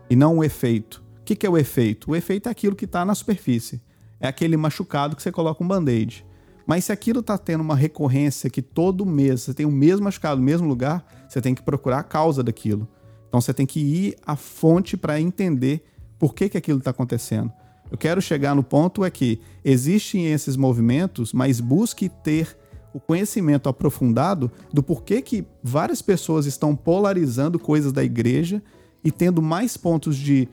e 0.07 0.15
não 0.15 0.37
o 0.37 0.43
efeito. 0.43 1.03
O 1.21 1.23
que, 1.25 1.35
que 1.35 1.47
é 1.47 1.49
o 1.49 1.57
efeito? 1.57 2.11
O 2.11 2.15
efeito 2.15 2.47
é 2.47 2.51
aquilo 2.51 2.75
que 2.75 2.85
está 2.85 3.03
na 3.03 3.15
superfície. 3.15 3.81
É 4.19 4.27
aquele 4.27 4.55
machucado 4.55 5.15
que 5.15 5.23
você 5.23 5.31
coloca 5.31 5.63
um 5.63 5.67
band-aid. 5.67 6.23
Mas 6.67 6.85
se 6.85 6.91
aquilo 6.91 7.21
está 7.21 7.35
tendo 7.35 7.61
uma 7.61 7.75
recorrência 7.75 8.47
que 8.47 8.61
todo 8.61 9.07
mês 9.07 9.41
você 9.41 9.55
tem 9.55 9.65
o 9.65 9.71
mesmo 9.71 10.03
machucado 10.03 10.39
no 10.39 10.45
mesmo 10.45 10.67
lugar, 10.67 11.03
você 11.27 11.41
tem 11.41 11.55
que 11.55 11.63
procurar 11.63 11.97
a 11.97 12.03
causa 12.03 12.43
daquilo. 12.43 12.87
Então 13.27 13.41
você 13.41 13.55
tem 13.55 13.65
que 13.65 13.79
ir 13.79 14.15
à 14.23 14.35
fonte 14.35 14.95
para 14.95 15.19
entender 15.19 15.83
por 16.19 16.35
que, 16.35 16.47
que 16.47 16.59
aquilo 16.59 16.77
está 16.77 16.91
acontecendo. 16.91 17.51
Eu 17.89 17.97
quero 17.97 18.21
chegar 18.21 18.53
no 18.53 18.61
ponto 18.61 19.03
é 19.03 19.09
que 19.09 19.41
existem 19.65 20.27
esses 20.27 20.55
movimentos, 20.55 21.33
mas 21.33 21.59
busque 21.59 22.07
ter 22.07 22.55
o 22.93 22.99
conhecimento 22.99 23.69
aprofundado 23.69 24.51
do 24.71 24.83
porquê 24.83 25.21
que 25.21 25.45
várias 25.63 26.01
pessoas 26.01 26.45
estão 26.45 26.75
polarizando 26.75 27.57
coisas 27.57 27.91
da 27.91 28.03
igreja 28.03 28.61
e 29.03 29.11
tendo 29.11 29.41
mais 29.41 29.77
pontos 29.77 30.15
de 30.15 30.47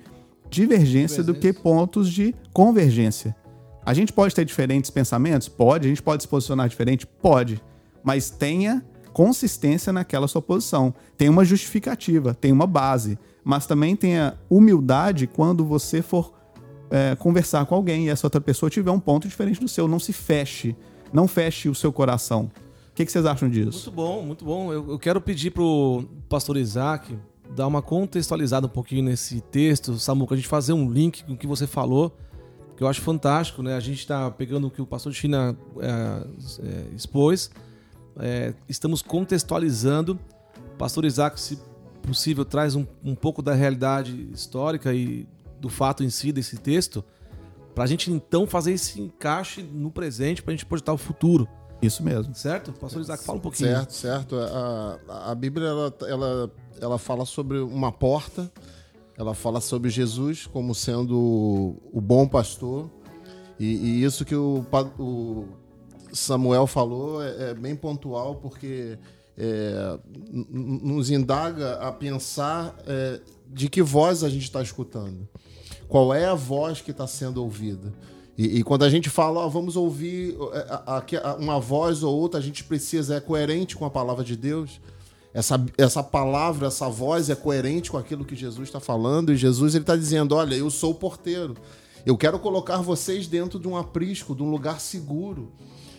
divergência, 0.51 1.23
do 1.23 1.35
que 1.35 1.53
pontos 1.53 2.11
de 2.11 2.35
convergência. 2.53 3.37
A 3.85 3.95
gente 3.95 4.13
pode 4.13 4.35
ter 4.35 4.45
diferentes 4.45 4.91
pensamentos? 4.91 5.49
Pode. 5.49 5.87
A 5.87 5.89
gente 5.89 6.03
pode 6.03 6.23
se 6.23 6.29
posicionar 6.29 6.69
diferente? 6.69 7.07
Pode. 7.07 7.63
Mas 8.03 8.31
tenha 8.31 8.85
consistência 9.13 9.93
naquela 9.93 10.29
sua 10.29 10.43
posição. 10.43 10.95
Tem 11.17 11.29
uma 11.29 11.45
justificativa, 11.45 12.35
tem 12.35 12.53
uma 12.53 12.67
base. 12.67 13.19
Mas 13.43 13.67
também 13.67 13.97
tenha 13.97 14.35
humildade 14.51 15.27
quando 15.27 15.65
você 15.65 16.03
for 16.03 16.35
é, 16.91 17.17
conversar 17.17 17.65
com 17.67 17.75
alguém 17.75 18.07
e 18.07 18.09
essa 18.11 18.27
outra 18.27 18.41
pessoa 18.41 18.69
tiver 18.71 18.91
um 18.91 19.01
ponto 19.01 19.27
diferente 19.27 19.61
do 19.61 19.69
seu. 19.69 19.89
Não 19.89 19.99
se 19.99 20.13
feche. 20.13 20.77
Não 21.13 21.29
feche 21.29 21.69
o 21.69 21.75
seu 21.75 21.93
coração. 21.93 22.51
O 22.91 22.95
que, 22.95 23.05
que 23.05 23.13
vocês 23.13 23.25
acham 23.25 23.49
disso? 23.49 23.71
Muito 23.71 23.91
bom, 23.93 24.23
muito 24.23 24.45
bom. 24.45 24.73
Eu, 24.73 24.91
eu 24.91 24.99
quero 24.99 25.21
pedir 25.21 25.51
pro 25.53 26.05
pastor 26.29 26.57
Isaac 26.57 27.17
dar 27.55 27.67
uma 27.67 27.81
contextualizada 27.81 28.67
um 28.67 28.71
pouquinho 28.71 29.05
nesse 29.05 29.41
texto, 29.41 29.99
Samuca, 29.99 30.35
a 30.35 30.37
gente 30.37 30.49
fazer 30.49 30.73
um 30.73 30.91
link 30.91 31.25
com 31.25 31.33
o 31.33 31.37
que 31.37 31.47
você 31.47 31.67
falou, 31.67 32.17
que 32.77 32.83
eu 32.83 32.89
acho 32.89 33.01
fantástico, 33.01 33.63
né? 33.63 33.75
A 33.75 33.81
gente 33.81 33.99
está 33.99 34.31
pegando 34.31 34.67
o 34.67 34.71
que 34.71 34.83
o 34.83 34.87
pastor 34.87 35.13
de 35.13 35.19
China 35.19 35.57
é, 35.81 35.89
é, 35.89 36.95
expôs, 36.95 37.51
é, 38.19 38.55
estamos 38.69 39.03
contextualizando. 39.03 40.19
Pastor 40.77 41.05
Isaac, 41.05 41.41
se 41.41 41.59
possível, 42.03 42.45
traz 42.45 42.75
um, 42.75 42.87
um 43.05 43.15
pouco 43.15 43.43
da 43.43 43.55
realidade 43.55 44.31
histórica 44.33 44.95
e 44.95 45.27
do 45.61 45.69
fato 45.69 46.05
em 46.05 46.11
si 46.11 46.33
desse 46.33 46.57
texto, 46.57 47.05
para 47.79 47.85
a 47.85 47.87
gente 47.87 48.11
então 48.11 48.45
fazer 48.45 48.73
esse 48.73 49.01
encaixe 49.01 49.63
no 49.63 49.89
presente, 49.89 50.43
para 50.43 50.53
a 50.53 50.57
gente 50.57 50.67
projetar 50.67 50.93
o 50.93 50.99
futuro. 50.99 51.47
Isso 51.81 52.03
mesmo. 52.03 52.35
Certo? 52.35 52.73
Pastor 52.73 53.01
Isaac, 53.03 53.23
fala 53.23 53.39
um 53.39 53.41
pouquinho. 53.41 53.69
Certo, 53.69 53.93
certo. 53.93 54.37
A, 54.37 55.31
a 55.31 55.35
Bíblia 55.37 55.69
ela, 55.69 55.95
ela, 56.09 56.53
ela 56.81 56.99
fala 56.99 57.25
sobre 57.25 57.59
uma 57.59 57.93
porta, 57.93 58.51
ela 59.17 59.33
fala 59.33 59.61
sobre 59.61 59.91
Jesus 59.91 60.45
como 60.45 60.75
sendo 60.75 61.77
o 61.93 62.01
bom 62.01 62.27
pastor. 62.27 62.91
E, 63.61 63.67
e 63.67 64.03
isso 64.03 64.25
que 64.25 64.35
o, 64.35 64.67
o, 64.99 65.47
Samuel 66.13 66.67
falou 66.67 67.23
é, 67.23 67.51
é 67.51 67.55
bem 67.55 67.77
pontual, 67.77 68.35
porque 68.35 68.99
é, 69.37 69.99
nos 70.51 71.11
indaga 71.11 71.75
a 71.75 71.93
pensar 71.93 72.77
é, 72.89 73.21
de 73.47 73.69
que 73.69 73.83
voz 73.83 74.25
a 74.25 74.29
gente 74.29 74.43
está 74.43 74.61
escutando. 74.61 75.29
Qual 75.89 76.13
é 76.13 76.27
a 76.27 76.35
voz 76.35 76.81
que 76.81 76.91
está 76.91 77.07
sendo 77.07 77.43
ouvida? 77.43 77.93
E, 78.37 78.59
e, 78.59 78.63
quando 78.63 78.85
a 78.85 78.91
gente 78.91 79.11
fala, 79.11 79.49
vamos 79.49 79.75
ouvir 79.75 80.37
é, 80.53 81.29
uma 81.41 81.59
voz 81.59 82.05
ou 82.05 82.17
outra, 82.17 82.39
a 82.39 82.43
gente 82.43 82.63
precisa, 82.63 83.17
é 83.17 83.21
coerente 83.21 83.75
com 83.77 83.85
a 83.85 83.91
palavra 83.91 84.23
de 84.23 84.37
Deus. 84.37 84.81
Essa, 85.35 85.65
essa 85.77 86.03
palavra, 86.03 86.69
essa 86.69 86.89
voz 86.89 87.31
é 87.31 87.35
coerente 87.35 87.91
com 87.91 87.99
aquilo 87.99 88.25
que 88.25 88.37
Jesus 88.37 88.69
está 88.69 88.79
falando. 88.79 89.33
E 89.33 89.37
Jesus 89.37 89.75
está 89.75 89.97
dizendo: 89.97 90.37
Olha, 90.37 90.55
eu 90.55 90.71
sou 90.71 90.93
o 90.93 90.95
porteiro. 90.95 91.57
Eu 92.07 92.17
quero 92.17 92.39
colocar 92.39 92.79
vocês 92.79 93.27
dentro 93.27 93.59
de 93.59 93.67
um 93.67 93.77
aprisco, 93.77 94.35
de 94.35 94.43
um 94.43 94.51
lugar 94.51 94.81
seguro. 94.81 95.53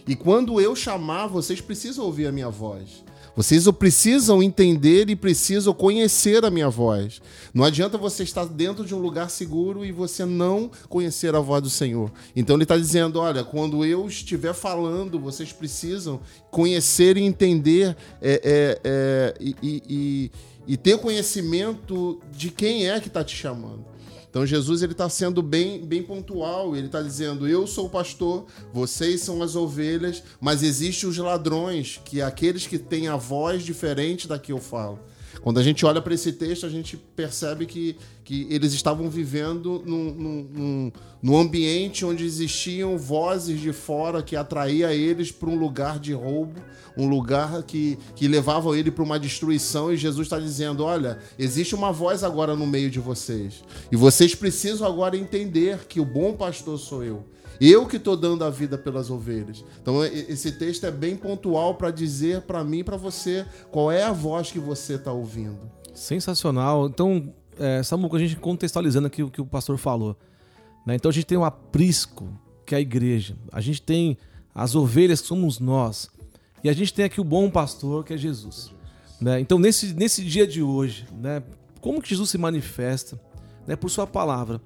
E 0.08 0.16
quando 0.16 0.60
eu 0.62 0.76
chamar, 0.76 1.28
vocês 1.28 1.62
precisam 1.62 2.06
ouvir 2.06 2.28
a 2.28 2.32
minha 2.32 2.50
voz. 2.50 3.04
Vocês 3.40 3.66
precisam 3.72 4.44
entender 4.44 5.10
e 5.10 5.16
precisam 5.16 5.74
conhecer 5.74 6.44
a 6.44 6.52
minha 6.52 6.70
voz. 6.70 7.22
Não 7.54 7.64
adianta 7.64 7.98
você 7.98 8.22
estar 8.22 8.44
dentro 8.44 8.86
de 8.86 8.94
um 8.94 8.98
lugar 8.98 9.30
seguro 9.30 9.86
e 9.86 9.94
você 9.94 10.26
não 10.26 10.70
conhecer 10.90 11.34
a 11.34 11.40
voz 11.40 11.64
do 11.64 11.70
Senhor. 11.70 12.12
Então 12.36 12.58
ele 12.58 12.64
está 12.64 12.76
dizendo: 12.76 13.18
olha, 13.18 13.42
quando 13.42 13.86
eu 13.86 14.06
estiver 14.10 14.54
falando, 14.54 15.18
vocês 15.18 15.54
precisam 15.54 16.20
conhecer 16.52 17.16
e 17.16 17.22
entender 17.22 17.96
é, 18.22 18.42
é, 18.44 18.82
é, 18.84 19.34
e, 19.40 19.56
e, 19.64 20.32
e 20.68 20.76
ter 20.76 20.98
conhecimento 20.98 22.20
de 22.34 22.50
quem 22.50 22.90
é 22.90 23.00
que 23.00 23.08
está 23.08 23.24
te 23.24 23.38
chamando. 23.38 23.86
Então 24.30 24.46
Jesus 24.46 24.84
ele 24.84 24.92
está 24.92 25.10
sendo 25.10 25.42
bem, 25.42 25.84
bem 25.86 26.04
pontual. 26.04 26.76
Ele 26.76 26.86
está 26.86 27.02
dizendo: 27.02 27.48
eu 27.48 27.66
sou 27.66 27.88
o 27.88 27.90
pastor, 27.90 28.46
vocês 28.72 29.22
são 29.22 29.42
as 29.42 29.56
ovelhas, 29.56 30.24
mas 30.40 30.64
existem 30.64 31.10
os 31.10 31.18
ladrões, 31.18 32.00
que 32.06 32.22
é 32.22 32.24
aqueles 32.24 32.68
que 32.68 32.78
têm 32.78 33.08
a 33.08 33.16
voz 33.16 33.64
diferente 33.64 34.28
da 34.28 34.38
que 34.38 34.52
eu 34.52 34.60
falo. 34.60 35.00
Quando 35.42 35.60
a 35.60 35.64
gente 35.64 35.86
olha 35.86 36.02
para 36.02 36.14
esse 36.14 36.34
texto, 36.34 36.66
a 36.66 36.70
gente 36.70 36.98
percebe 36.98 37.66
que, 37.66 37.96
que 38.24 38.48
eles 38.50 38.74
estavam 38.74 39.10
vivendo 39.10 39.82
num, 39.86 40.14
num, 40.14 40.92
num 41.22 41.38
ambiente 41.38 42.06
onde 42.06 42.26
existiam 42.26 42.98
vozes 42.98 43.60
de 43.60 43.72
fora 43.72 44.22
que 44.22 44.36
atraía 44.36 44.94
eles 44.94 45.32
para 45.32 45.50
um 45.50 45.58
lugar 45.58 46.00
de 46.00 46.14
roubo, 46.14 46.60
um 46.98 47.08
lugar 47.08 47.64
que, 47.64 47.98
que 48.16 48.28
levava 48.28 48.78
ele 48.78 48.92
para 48.92 49.04
uma 49.04 49.20
destruição. 49.20 49.92
E 49.92 49.98
Jesus 49.98 50.28
está 50.28 50.40
dizendo: 50.40 50.84
Olha, 50.84 51.20
existe 51.38 51.74
uma 51.74 51.92
voz 51.92 52.24
agora 52.24 52.56
no 52.56 52.68
meio 52.68 52.90
de 52.90 53.00
vocês. 53.00 53.64
E 53.92 53.96
vocês 53.96 54.36
precisam 54.36 54.86
agora 54.86 55.16
entender 55.18 55.86
que 55.88 56.00
o 56.00 56.06
bom 56.06 56.34
pastor 56.34 56.78
sou 56.78 57.04
eu. 57.04 57.24
Eu 57.60 57.86
que 57.86 57.98
estou 57.98 58.16
dando 58.16 58.44
a 58.46 58.50
vida 58.50 58.78
pelas 58.78 59.10
ovelhas. 59.10 59.64
Então 59.82 60.04
esse 60.06 60.54
texto 60.54 60.86
é 60.86 60.92
bem 60.92 61.16
pontual 61.16 61.76
para 61.76 61.92
dizer 61.92 62.42
para 62.42 62.64
mim 62.64 62.84
para 62.84 62.96
você 62.96 63.46
qual 63.70 63.92
é 63.92 64.04
a 64.04 64.12
voz 64.12 64.52
que 64.52 64.60
você 64.60 64.94
está 64.96 65.12
ouvindo. 65.12 65.60
Sensacional. 65.94 66.88
Então, 66.88 67.34
é, 67.58 67.84
Samuco, 67.84 68.16
a 68.16 68.20
gente 68.20 68.38
contextualizando 68.38 69.08
aqui 69.08 69.22
o 69.22 69.30
que 69.30 69.42
o 69.42 69.46
pastor 69.46 69.78
falou. 69.78 70.18
Né? 70.86 70.96
Então 70.96 71.10
a 71.10 71.14
gente 71.14 71.26
tem 71.26 71.38
o 71.38 71.44
aprisco, 71.44 72.30
que 72.66 72.74
é 72.74 72.78
a 72.78 72.82
igreja. 72.82 73.36
A 73.52 73.60
gente 73.60 73.82
tem 73.82 74.18
as 74.56 74.76
ovelhas, 74.76 75.20
que 75.20 75.28
somos 75.28 75.60
nós. 75.60 76.10
E 76.64 76.70
a 76.70 76.74
gente 76.74 76.94
tem 76.94 77.06
aqui 77.06 77.20
o 77.20 77.24
bom 77.24 77.50
pastor, 77.50 78.06
que 78.06 78.14
é 78.14 78.18
Jesus. 78.18 78.72
Né? 79.20 79.40
Então, 79.40 79.60
nesse, 79.60 79.94
nesse 79.94 80.24
dia 80.24 80.48
de 80.48 80.62
hoje, 80.62 81.08
né, 81.12 81.44
como 81.82 82.02
que 82.02 82.10
Jesus 82.10 82.30
se 82.30 82.38
manifesta? 82.38 83.20
Né, 83.68 83.76
por 83.76 83.90
sua 83.90 84.08
palavra 84.08 84.62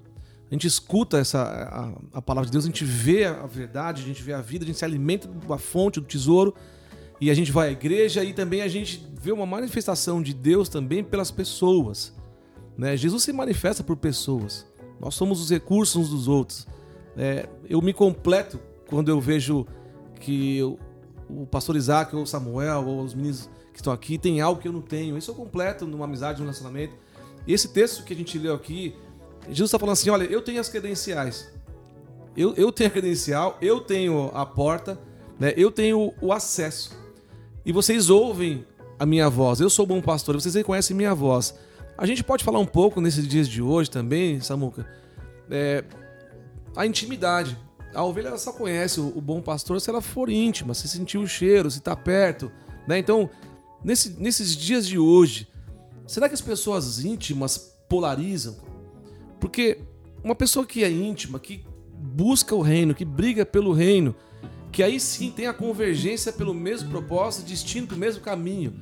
a 0.53 0.55
gente 0.55 0.67
escuta 0.67 1.17
essa, 1.17 1.41
a, 1.41 2.19
a, 2.19 2.21
palavra 2.21 2.45
de 2.45 2.51
Deus, 2.51 2.63
a 2.63 2.67
gente 2.67 2.85
vê 2.85 3.25
a 3.25 3.47
verdade, 3.47 4.03
a 4.03 4.05
gente 4.05 4.21
vê 4.21 4.33
a 4.33 4.39
vida, 4.39 4.63
a 4.63 4.67
gente 4.67 4.77
se 4.77 4.85
alimenta 4.85 5.27
da 5.27 5.57
fonte, 5.57 5.99
do 5.99 6.05
tesouro, 6.05 6.53
e 7.19 7.31
a 7.31 7.33
gente 7.33 7.51
vai 7.51 7.69
à 7.69 7.71
igreja 7.71 8.23
e 8.23 8.33
também 8.33 8.61
a 8.61 8.67
gente 8.67 9.03
vê 9.19 9.31
uma 9.31 9.47
manifestação 9.47 10.21
de 10.21 10.31
Deus 10.31 10.69
também 10.69 11.03
pelas 11.03 11.31
pessoas. 11.31 12.13
Né? 12.77 12.95
Jesus 12.95 13.23
se 13.23 13.33
manifesta 13.33 13.83
por 13.83 13.97
pessoas. 13.97 14.63
Nós 14.99 15.15
somos 15.15 15.41
os 15.41 15.49
recursos 15.49 15.95
uns 15.95 16.09
dos 16.11 16.27
outros. 16.27 16.67
É, 17.17 17.49
eu 17.67 17.81
me 17.81 17.91
completo 17.91 18.59
quando 18.87 19.09
eu 19.09 19.19
vejo 19.19 19.65
que 20.19 20.57
eu, 20.59 20.77
o 21.27 21.47
pastor 21.47 21.75
Isaac 21.75 22.15
ou 22.15 22.27
Samuel 22.27 22.85
ou 22.85 23.01
os 23.01 23.15
meninos 23.15 23.49
que 23.73 23.79
estão 23.79 23.91
aqui 23.91 24.19
têm 24.19 24.39
algo 24.39 24.61
que 24.61 24.67
eu 24.67 24.73
não 24.73 24.81
tenho. 24.81 25.17
Isso 25.17 25.31
eu 25.31 25.35
completo 25.35 25.87
numa 25.87 26.05
amizade, 26.05 26.37
num 26.37 26.45
relacionamento. 26.45 26.93
E 27.47 27.53
esse 27.53 27.69
texto 27.69 28.03
que 28.03 28.13
a 28.13 28.15
gente 28.15 28.37
leu 28.37 28.53
aqui, 28.53 28.95
Jesus 29.47 29.69
está 29.69 29.79
falando 29.79 29.93
assim: 29.93 30.09
olha, 30.09 30.23
eu 30.25 30.41
tenho 30.41 30.59
as 30.59 30.69
credenciais. 30.69 31.51
Eu, 32.35 32.53
eu 32.55 32.71
tenho 32.71 32.89
a 32.89 32.91
credencial, 32.91 33.57
eu 33.61 33.79
tenho 33.79 34.31
a 34.33 34.45
porta, 34.45 34.99
né? 35.39 35.53
eu 35.55 35.71
tenho 35.71 36.13
o 36.21 36.33
acesso. 36.33 36.97
E 37.65 37.71
vocês 37.71 38.09
ouvem 38.09 38.65
a 38.97 39.05
minha 39.05 39.29
voz. 39.29 39.59
Eu 39.59 39.69
sou 39.69 39.85
bom 39.85 40.01
pastor, 40.01 40.39
vocês 40.39 40.55
reconhecem 40.55 40.95
minha 40.95 41.13
voz. 41.13 41.53
A 41.97 42.05
gente 42.07 42.23
pode 42.23 42.43
falar 42.43 42.59
um 42.59 42.65
pouco 42.65 42.99
nesses 42.99 43.27
dias 43.27 43.47
de 43.47 43.61
hoje 43.61 43.89
também, 43.89 44.41
Samuca, 44.41 44.87
é, 45.49 45.83
a 46.75 46.85
intimidade. 46.85 47.57
A 47.93 48.03
ovelha 48.03 48.35
só 48.37 48.51
conhece 48.51 48.99
o, 48.99 49.13
o, 49.15 49.21
bom 49.21 49.39
pastor 49.39 49.79
se 49.79 49.87
ela 49.89 50.01
for 50.01 50.27
íntima, 50.27 50.73
se 50.73 50.87
sentir 50.87 51.19
o 51.19 51.27
cheiro, 51.27 51.69
se 51.69 51.77
está 51.77 51.95
perto. 51.95 52.51
Né? 52.87 52.97
Então, 52.97 53.29
nesse, 53.83 54.19
nesses 54.19 54.55
dias 54.55 54.87
de 54.87 54.97
hoje, 54.97 55.47
será 56.07 56.27
que 56.27 56.33
as 56.33 56.41
pessoas 56.41 57.05
íntimas 57.05 57.77
polarizam? 57.87 58.55
Porque 59.43 59.77
uma 60.23 60.33
pessoa 60.33 60.65
que 60.65 60.85
é 60.85 60.89
íntima, 60.89 61.37
que 61.37 61.65
busca 61.99 62.55
o 62.55 62.61
reino, 62.61 62.95
que 62.95 63.03
briga 63.03 63.45
pelo 63.45 63.73
reino, 63.73 64.15
que 64.71 64.81
aí 64.81 64.97
sim 65.01 65.31
tem 65.31 65.47
a 65.47 65.53
convergência 65.53 66.31
pelo 66.31 66.53
mesmo 66.53 66.89
propósito, 66.89 67.49
destino 67.49 67.85
pelo 67.85 67.99
mesmo 67.99 68.21
caminho. 68.21 68.73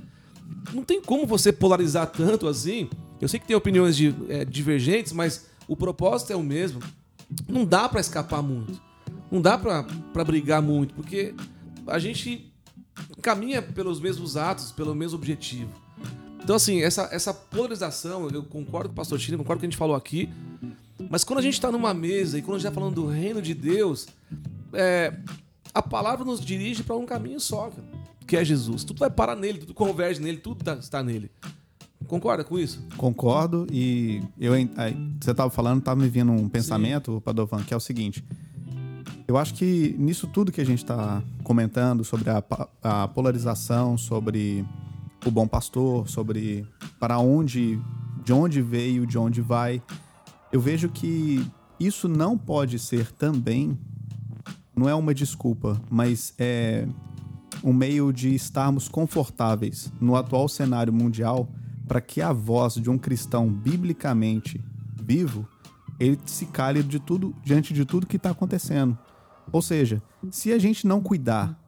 Não 0.72 0.84
tem 0.84 1.02
como 1.02 1.26
você 1.26 1.52
polarizar 1.52 2.06
tanto 2.06 2.48
assim. 2.48 2.88
Eu 3.20 3.28
sei 3.28 3.40
que 3.40 3.48
tem 3.48 3.56
opiniões 3.56 3.98
de, 3.98 4.14
é, 4.30 4.46
divergentes, 4.46 5.14
mas 5.14 5.48
o 5.68 5.76
propósito 5.76 6.32
é 6.32 6.36
o 6.36 6.44
mesmo. 6.44 6.80
Não 7.50 7.66
dá 7.66 7.90
para 7.90 8.00
escapar 8.00 8.44
muito. 8.44 8.80
Não 9.32 9.42
dá 9.42 9.58
para 9.58 10.24
brigar 10.24 10.62
muito, 10.62 10.94
porque 10.94 11.34
a 11.88 11.98
gente 11.98 12.54
caminha 13.20 13.64
pelos 13.64 14.00
mesmos 14.00 14.38
atos, 14.38 14.72
pelo 14.72 14.94
mesmo 14.94 15.18
objetivo. 15.18 15.72
Então, 16.44 16.56
assim, 16.56 16.82
essa, 16.82 17.08
essa 17.12 17.34
polarização, 17.34 18.28
eu 18.30 18.44
concordo 18.44 18.90
com 18.90 18.94
o 18.94 18.96
pastor 18.96 19.20
Chile, 19.20 19.38
concordo 19.38 19.60
com 19.60 19.60
o 19.60 19.62
que 19.62 19.66
a 19.68 19.70
gente 19.70 19.78
falou 19.78 19.96
aqui, 19.96 20.30
mas 21.12 21.26
quando 21.26 21.40
a 21.40 21.42
gente 21.42 21.56
está 21.56 21.70
numa 21.70 21.94
mesa 21.94 22.40
e 22.40 22.42
quando 22.42 22.56
a 22.56 22.60
gente 22.60 22.68
está 22.70 22.80
falando 22.80 22.96
do 22.96 23.06
reino 23.06 23.42
de 23.42 23.54
Deus, 23.54 24.08
é, 24.72 25.14
a 25.74 25.82
palavra 25.82 26.24
nos 26.24 26.40
dirige 26.40 26.84
para 26.84 26.96
um 26.96 27.06
caminho 27.06 27.38
só, 27.38 27.70
que 28.26 28.38
é 28.38 28.46
Jesus. 28.46 28.86
Tudo 28.86 29.00
vai 29.00 29.10
parar 29.10 29.36
nele, 29.36 29.60
tudo 29.60 29.74
converge 29.74 30.22
nele, 30.22 30.38
tudo 30.38 30.64
tá, 30.64 30.76
está 30.76 31.04
nele. 31.04 31.30
Concorda 32.08 32.46
com 32.46 32.58
isso? 32.58 32.82
Concordo 32.96 33.68
e 33.70 34.24
eu 34.40 34.54
você 35.22 35.32
estava 35.32 35.50
falando, 35.50 35.80
estava 35.80 36.02
me 36.02 36.08
vindo 36.08 36.32
um 36.32 36.48
pensamento, 36.48 37.22
Padovan, 37.26 37.62
que 37.62 37.74
é 37.74 37.78
o 37.78 37.80
seguinte: 37.80 38.24
Eu 39.28 39.38
acho 39.38 39.54
que 39.54 39.94
nisso 40.00 40.28
tudo 40.28 40.50
que 40.50 40.62
a 40.62 40.66
gente 40.66 40.80
está 40.80 41.22
comentando 41.44 42.06
sobre 42.06 42.30
a, 42.30 42.42
a, 42.82 43.08
polarização, 43.10 43.98
sobre 43.98 44.66
o 45.26 45.32
bom 45.32 45.46
pastor, 45.46 46.10
sobre 46.10 46.66
para 46.98 47.20
onde, 47.20 47.78
de 48.24 48.32
onde 48.32 48.62
veio, 48.62 49.06
de 49.06 49.18
onde 49.18 49.42
vai, 49.42 49.82
eu 50.52 50.60
vejo 50.60 50.90
que 50.90 51.46
isso 51.80 52.08
não 52.08 52.38
pode 52.38 52.78
ser 52.78 53.12
também, 53.12 53.78
não 54.76 54.88
é 54.88 54.94
uma 54.96 55.14
desculpa, 55.14 55.82
mas 55.90 56.34
é 56.38 56.88
um 57.64 57.74
meio 57.74 58.12
de 58.12 58.34
estarmos 58.34 58.88
confortáveis 58.88 59.92
no 60.00 60.16
atual 60.16 60.48
cenário 60.48 60.92
mundial 60.92 61.50
para 61.88 62.02
que 62.02 62.22
a 62.22 62.34
voz 62.34 62.76
de 62.76 62.90
um 62.90 62.98
cristão 62.98 63.52
biblicamente 63.52 64.64
vivo 65.02 65.48
ele 66.00 66.18
se 66.26 66.48
cale 66.48 66.82
de 66.82 67.00
tudo 67.00 67.36
diante 67.44 67.74
de 67.74 67.86
tudo 67.86 68.08
que 68.08 68.16
está 68.16 68.32
acontecendo. 68.32 68.98
Ou 69.52 69.62
seja, 69.62 70.02
se 70.32 70.52
a 70.52 70.58
gente 70.58 70.88
não 70.88 71.00
cuidar 71.00 71.60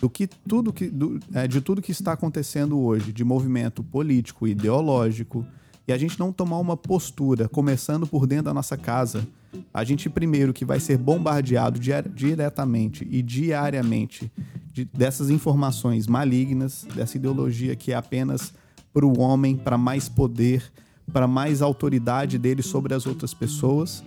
do 0.00 0.08
que 0.08 0.26
tudo 0.26 0.72
que 0.72 0.88
do, 0.88 1.18
é, 1.34 1.48
de 1.48 1.60
tudo 1.60 1.82
que 1.82 1.90
está 1.90 2.12
acontecendo 2.12 2.78
hoje, 2.78 3.12
de 3.12 3.24
movimento 3.24 3.82
político, 3.82 4.46
ideológico, 4.46 5.44
e 5.86 5.92
a 5.92 5.98
gente 5.98 6.18
não 6.18 6.32
tomar 6.32 6.58
uma 6.58 6.76
postura, 6.76 7.48
começando 7.48 8.06
por 8.06 8.26
dentro 8.26 8.46
da 8.46 8.54
nossa 8.54 8.76
casa, 8.76 9.26
a 9.72 9.84
gente 9.84 10.08
primeiro 10.08 10.52
que 10.52 10.64
vai 10.64 10.80
ser 10.80 10.96
bombardeado 10.96 11.78
diretamente 11.78 13.06
e 13.10 13.20
diariamente 13.22 14.30
de, 14.72 14.84
dessas 14.84 15.28
informações 15.28 16.06
malignas, 16.06 16.86
dessa 16.94 17.16
ideologia 17.16 17.76
que 17.76 17.92
é 17.92 17.94
apenas 17.94 18.54
para 18.92 19.06
o 19.06 19.18
homem, 19.20 19.56
para 19.56 19.76
mais 19.76 20.08
poder, 20.08 20.72
para 21.12 21.26
mais 21.26 21.60
autoridade 21.60 22.38
dele 22.38 22.62
sobre 22.62 22.94
as 22.94 23.06
outras 23.06 23.34
pessoas. 23.34 24.02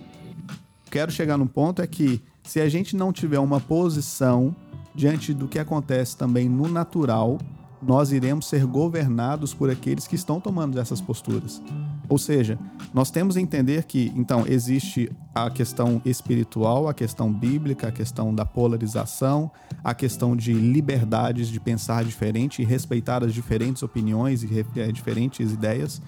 Quero 0.90 1.10
chegar 1.10 1.36
num 1.36 1.46
ponto 1.46 1.82
é 1.82 1.86
que 1.86 2.22
se 2.42 2.60
a 2.60 2.68
gente 2.68 2.96
não 2.96 3.12
tiver 3.12 3.38
uma 3.38 3.60
posição 3.60 4.54
diante 4.94 5.34
do 5.34 5.46
que 5.46 5.58
acontece 5.58 6.16
também 6.16 6.48
no 6.48 6.68
natural, 6.68 7.38
nós 7.86 8.10
iremos 8.10 8.48
ser 8.48 8.66
governados 8.66 9.54
por 9.54 9.70
aqueles 9.70 10.08
que 10.08 10.16
estão 10.16 10.40
tomando 10.40 10.78
essas 10.80 11.00
posturas. 11.00 11.62
Ou 12.08 12.18
seja, 12.18 12.58
nós 12.92 13.10
temos 13.12 13.36
a 13.36 13.40
entender 13.40 13.84
que, 13.84 14.12
então, 14.16 14.44
existe 14.46 15.10
a 15.32 15.48
questão 15.48 16.02
espiritual, 16.04 16.88
a 16.88 16.94
questão 16.94 17.32
bíblica, 17.32 17.88
a 17.88 17.92
questão 17.92 18.34
da 18.34 18.44
polarização, 18.44 19.50
a 19.84 19.94
questão 19.94 20.34
de 20.36 20.52
liberdades 20.52 21.48
de 21.48 21.60
pensar 21.60 22.04
diferente 22.04 22.60
e 22.60 22.64
respeitar 22.64 23.22
as 23.22 23.32
diferentes 23.32 23.84
opiniões 23.84 24.42
e 24.42 24.48
é, 24.76 24.90
diferentes 24.90 25.52
ideias. 25.52 26.02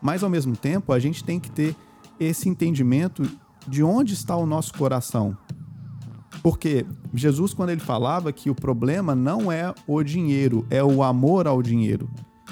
Mas, 0.00 0.22
ao 0.22 0.30
mesmo 0.30 0.56
tempo, 0.56 0.92
a 0.92 1.00
gente 1.00 1.24
tem 1.24 1.40
que 1.40 1.50
ter 1.50 1.74
esse 2.20 2.48
entendimento 2.48 3.28
de 3.66 3.82
onde 3.82 4.14
está 4.14 4.36
o 4.36 4.46
nosso 4.46 4.72
coração. 4.74 5.36
Porque 6.44 6.84
Jesus, 7.14 7.54
quando 7.54 7.70
ele 7.70 7.80
falava 7.80 8.30
que 8.30 8.50
o 8.50 8.54
problema 8.54 9.14
não 9.14 9.50
é 9.50 9.74
o 9.86 10.02
dinheiro, 10.02 10.66
é 10.68 10.84
o 10.84 11.02
amor 11.02 11.46
ao 11.46 11.62
dinheiro. 11.62 12.06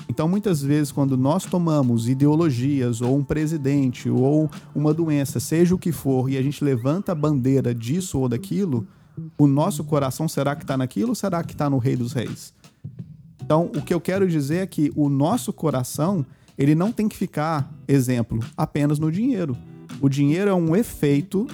Então, 0.09 0.27
muitas 0.27 0.63
vezes, 0.63 0.91
quando 0.91 1.15
nós 1.15 1.45
tomamos 1.45 2.09
ideologias, 2.09 3.03
ou 3.03 3.19
um 3.19 3.23
presidente, 3.23 4.09
ou 4.09 4.51
uma 4.75 4.95
doença, 4.95 5.39
seja 5.39 5.75
o 5.75 5.79
que 5.79 5.93
for, 5.93 6.31
e 6.31 6.39
a 6.39 6.43
gente 6.43 6.65
levanta 6.65 7.13
a 7.13 7.15
bandeira 7.15 7.75
disso 7.75 8.19
ou 8.19 8.31
daquilo, 8.31 8.87
o 9.37 9.47
nosso 9.47 9.85
coração 9.85 10.27
será 10.27 10.57
que 10.57 10.65
está 10.65 10.75
naquilo 10.75 11.11
ou 11.11 11.15
será 11.15 11.45
que 11.45 11.53
está 11.53 11.69
no 11.69 11.77
Rei 11.77 11.95
dos 11.95 12.15
Reis? 12.15 12.55
Então, 13.45 13.71
o 13.77 13.83
que 13.83 13.93
eu 13.93 14.01
quero 14.01 14.27
dizer 14.27 14.63
é 14.63 14.67
que 14.67 14.91
o 14.97 15.11
nosso 15.11 15.53
coração, 15.53 16.25
ele 16.57 16.75
não 16.75 16.93
tem 16.93 17.11
que 17.11 17.17
ficar, 17.17 17.71
exemplo, 17.87 18.41
apenas 18.57 18.99
no 18.99 19.13
dinheiro. 19.13 19.55
O 20.01 20.09
dinheiro 20.09 20.51
é 20.51 20.55
um 20.55 20.75
efeito 20.75 21.47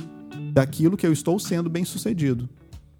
daquilo 0.52 0.96
que 0.96 1.06
eu 1.06 1.12
estou 1.12 1.38
sendo 1.38 1.68
bem 1.68 1.84
sucedido. 1.84 2.48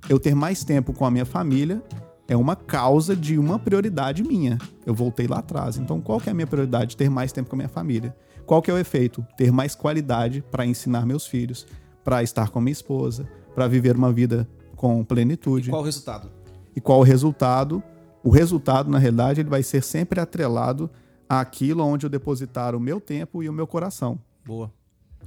Eu 0.09 0.19
ter 0.19 0.35
mais 0.35 0.65
tempo 0.65 0.93
com 0.93 1.05
a 1.05 1.11
minha 1.11 1.25
família 1.25 1.83
é 2.29 2.37
uma 2.37 2.55
causa 2.55 3.17
de 3.17 3.39
uma 3.39 3.59
prioridade 3.59 4.23
minha. 4.23 4.59
Eu 4.85 4.95
voltei 4.95 5.27
lá 5.27 5.39
atrás. 5.39 5.79
Então, 5.79 6.01
qual 6.01 6.21
que 6.21 6.29
é 6.29 6.33
a 6.33 6.35
minha 6.35 6.47
prioridade? 6.47 6.97
Ter 6.97 7.09
mais 7.09 7.33
tempo 7.33 7.49
com 7.49 7.57
a 7.57 7.59
minha 7.59 7.69
família. 7.69 8.15
Qual 8.45 8.63
que 8.63 8.71
é 8.71 8.75
o 8.75 8.79
efeito? 8.79 9.27
Ter 9.37 9.51
mais 9.51 9.75
qualidade 9.75 10.43
para 10.51 10.65
ensinar 10.65 11.07
meus 11.07 11.27
filhos, 11.27 11.67
para 12.05 12.23
estar 12.23 12.51
com 12.51 12.61
minha 12.61 12.73
esposa, 12.73 13.29
para 13.55 13.67
viver 13.67 13.97
uma 13.97 14.13
vida 14.13 14.49
com 14.77 15.03
plenitude. 15.05 15.69
E 15.69 15.71
qual 15.71 15.83
o 15.83 15.85
resultado? 15.85 16.31
E 16.77 16.81
qual 16.81 17.01
o 17.01 17.03
resultado? 17.03 17.83
O 18.23 18.31
resultado, 18.31 18.91
na 18.91 18.99
realidade, 18.99 19.41
ele 19.41 19.51
vai 19.51 19.63
ser 19.63 19.83
sempre 19.83 20.21
atrelado 20.21 20.91
àquilo 21.29 21.85
onde 21.85 22.07
eu 22.07 22.11
depositar 22.11 22.75
o 22.75 22.81
meu 22.81 23.01
tempo 23.01 23.43
e 23.43 23.49
o 23.49 23.53
meu 23.53 23.67
coração. 23.67 24.19
Boa. 24.45 24.73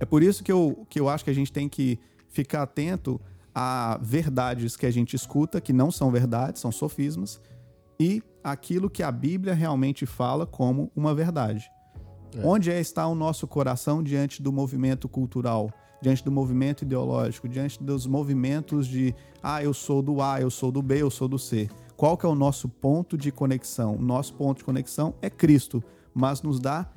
É 0.01 0.05
por 0.05 0.23
isso 0.23 0.43
que 0.43 0.51
eu, 0.51 0.83
que 0.89 0.99
eu 0.99 1.07
acho 1.07 1.23
que 1.23 1.29
a 1.29 1.33
gente 1.33 1.53
tem 1.53 1.69
que 1.69 1.99
ficar 2.27 2.63
atento 2.63 3.21
a 3.53 3.99
verdades 4.01 4.75
que 4.75 4.87
a 4.87 4.91
gente 4.91 5.15
escuta, 5.15 5.61
que 5.61 5.71
não 5.71 5.91
são 5.91 6.09
verdades, 6.09 6.59
são 6.59 6.71
sofismas, 6.71 7.39
e 7.99 8.23
aquilo 8.43 8.89
que 8.89 9.03
a 9.03 9.11
Bíblia 9.11 9.53
realmente 9.53 10.07
fala 10.07 10.47
como 10.47 10.91
uma 10.95 11.13
verdade. 11.13 11.69
É. 12.35 12.43
Onde 12.43 12.71
é 12.71 12.79
está 12.79 13.05
o 13.05 13.13
nosso 13.13 13.45
coração 13.45 14.01
diante 14.01 14.41
do 14.41 14.51
movimento 14.51 15.07
cultural, 15.07 15.71
diante 16.01 16.25
do 16.25 16.31
movimento 16.31 16.81
ideológico, 16.81 17.47
diante 17.47 17.81
dos 17.83 18.07
movimentos 18.07 18.87
de 18.87 19.13
ah, 19.43 19.63
eu 19.63 19.71
sou 19.71 20.01
do 20.01 20.19
A, 20.19 20.41
eu 20.41 20.49
sou 20.49 20.71
do 20.71 20.81
B, 20.81 20.99
eu 20.99 21.11
sou 21.11 21.27
do 21.27 21.37
C. 21.37 21.69
Qual 21.95 22.17
que 22.17 22.25
é 22.25 22.29
o 22.29 22.33
nosso 22.33 22.67
ponto 22.67 23.15
de 23.15 23.31
conexão? 23.31 23.97
O 23.97 24.01
nosso 24.01 24.33
ponto 24.33 24.57
de 24.57 24.63
conexão 24.63 25.13
é 25.21 25.29
Cristo, 25.29 25.83
mas 26.11 26.41
nos 26.41 26.59
dá 26.59 26.89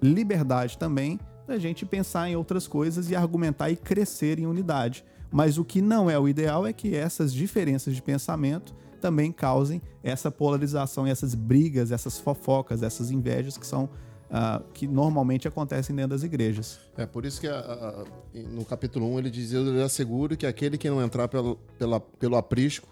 liberdade 0.00 0.78
também 0.78 1.18
da 1.48 1.58
gente 1.58 1.86
pensar 1.86 2.28
em 2.28 2.36
outras 2.36 2.68
coisas 2.68 3.10
e 3.10 3.16
argumentar 3.16 3.70
e 3.70 3.76
crescer 3.76 4.38
em 4.38 4.46
unidade. 4.46 5.04
Mas 5.30 5.58
o 5.58 5.64
que 5.64 5.80
não 5.80 6.08
é 6.08 6.18
o 6.18 6.28
ideal 6.28 6.66
é 6.66 6.72
que 6.72 6.94
essas 6.94 7.32
diferenças 7.32 7.94
de 7.94 8.02
pensamento 8.02 8.74
também 9.00 9.32
causem 9.32 9.80
essa 10.02 10.30
polarização, 10.30 11.06
essas 11.06 11.34
brigas, 11.34 11.90
essas 11.90 12.18
fofocas, 12.18 12.82
essas 12.82 13.10
invejas 13.10 13.56
que 13.56 13.66
são 13.66 13.84
uh, 13.84 14.62
que 14.74 14.86
normalmente 14.86 15.48
acontecem 15.48 15.94
dentro 15.94 16.10
das 16.10 16.22
igrejas. 16.22 16.78
É 16.96 17.06
por 17.06 17.24
isso 17.24 17.40
que 17.40 17.48
uh, 17.48 18.06
no 18.50 18.64
capítulo 18.64 19.06
1 19.14 19.18
ele 19.18 19.30
diz: 19.30 19.52
Eu 19.52 19.84
asseguro 19.84 20.36
que 20.36 20.46
aquele 20.46 20.76
que 20.76 20.88
não 20.88 21.02
entrar 21.02 21.28
pelo, 21.28 21.56
pela, 21.78 22.00
pelo 22.00 22.36
aprisco 22.36 22.88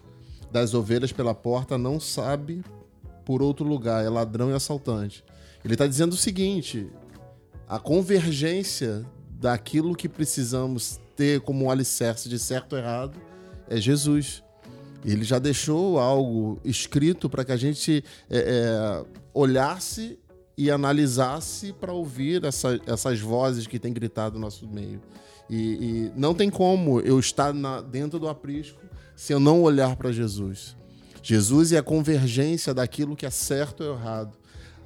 das 0.51 0.73
ovelhas 0.73 1.11
pela 1.11 1.35
porta 1.35 1.77
não 1.77 1.99
sabe 1.99 2.63
por 3.25 3.41
outro 3.41 3.65
lugar, 3.65 4.05
é 4.05 4.09
ladrão 4.09 4.49
e 4.49 4.53
assaltante. 4.53 5.23
Ele 5.63 5.73
está 5.73 5.85
dizendo 5.85 6.13
o 6.13 6.17
seguinte: 6.17 6.89
a 7.67 7.77
convergência 7.77 9.05
daquilo 9.29 9.95
que 9.95 10.07
precisamos 10.07 10.99
ter 11.15 11.41
como 11.41 11.65
um 11.65 11.71
alicerce 11.71 12.29
de 12.29 12.39
certo 12.39 12.73
ou 12.73 12.79
errado 12.79 13.19
é 13.69 13.77
Jesus. 13.77 14.43
Ele 15.03 15.23
já 15.23 15.37
deixou 15.37 15.99
algo 15.99 16.59
escrito 16.63 17.29
para 17.29 17.43
que 17.43 17.51
a 17.51 17.57
gente 17.57 18.03
é, 18.29 18.37
é, 18.37 19.05
olhasse 19.33 20.17
e 20.57 20.71
analisasse 20.71 21.73
para 21.73 21.91
ouvir 21.91 22.43
essa, 22.43 22.79
essas 22.87 23.19
vozes 23.19 23.67
que 23.67 23.77
têm 23.77 23.93
gritado 23.93 24.35
no 24.35 24.41
nosso 24.41 24.67
meio. 24.67 25.01
E, 25.49 25.55
e 25.55 26.11
não 26.15 26.33
tem 26.33 26.49
como 26.49 26.99
eu 27.01 27.19
estar 27.19 27.53
na, 27.53 27.81
dentro 27.81 28.17
do 28.17 28.27
aprisco 28.27 28.81
se 29.15 29.33
eu 29.33 29.39
não 29.39 29.61
olhar 29.61 29.95
para 29.95 30.11
Jesus. 30.11 30.75
Jesus 31.21 31.73
é 31.73 31.77
a 31.77 31.83
convergência 31.83 32.73
daquilo 32.73 33.15
que 33.15 33.25
é 33.25 33.29
certo 33.29 33.83
ou 33.83 33.93
errado. 33.93 34.37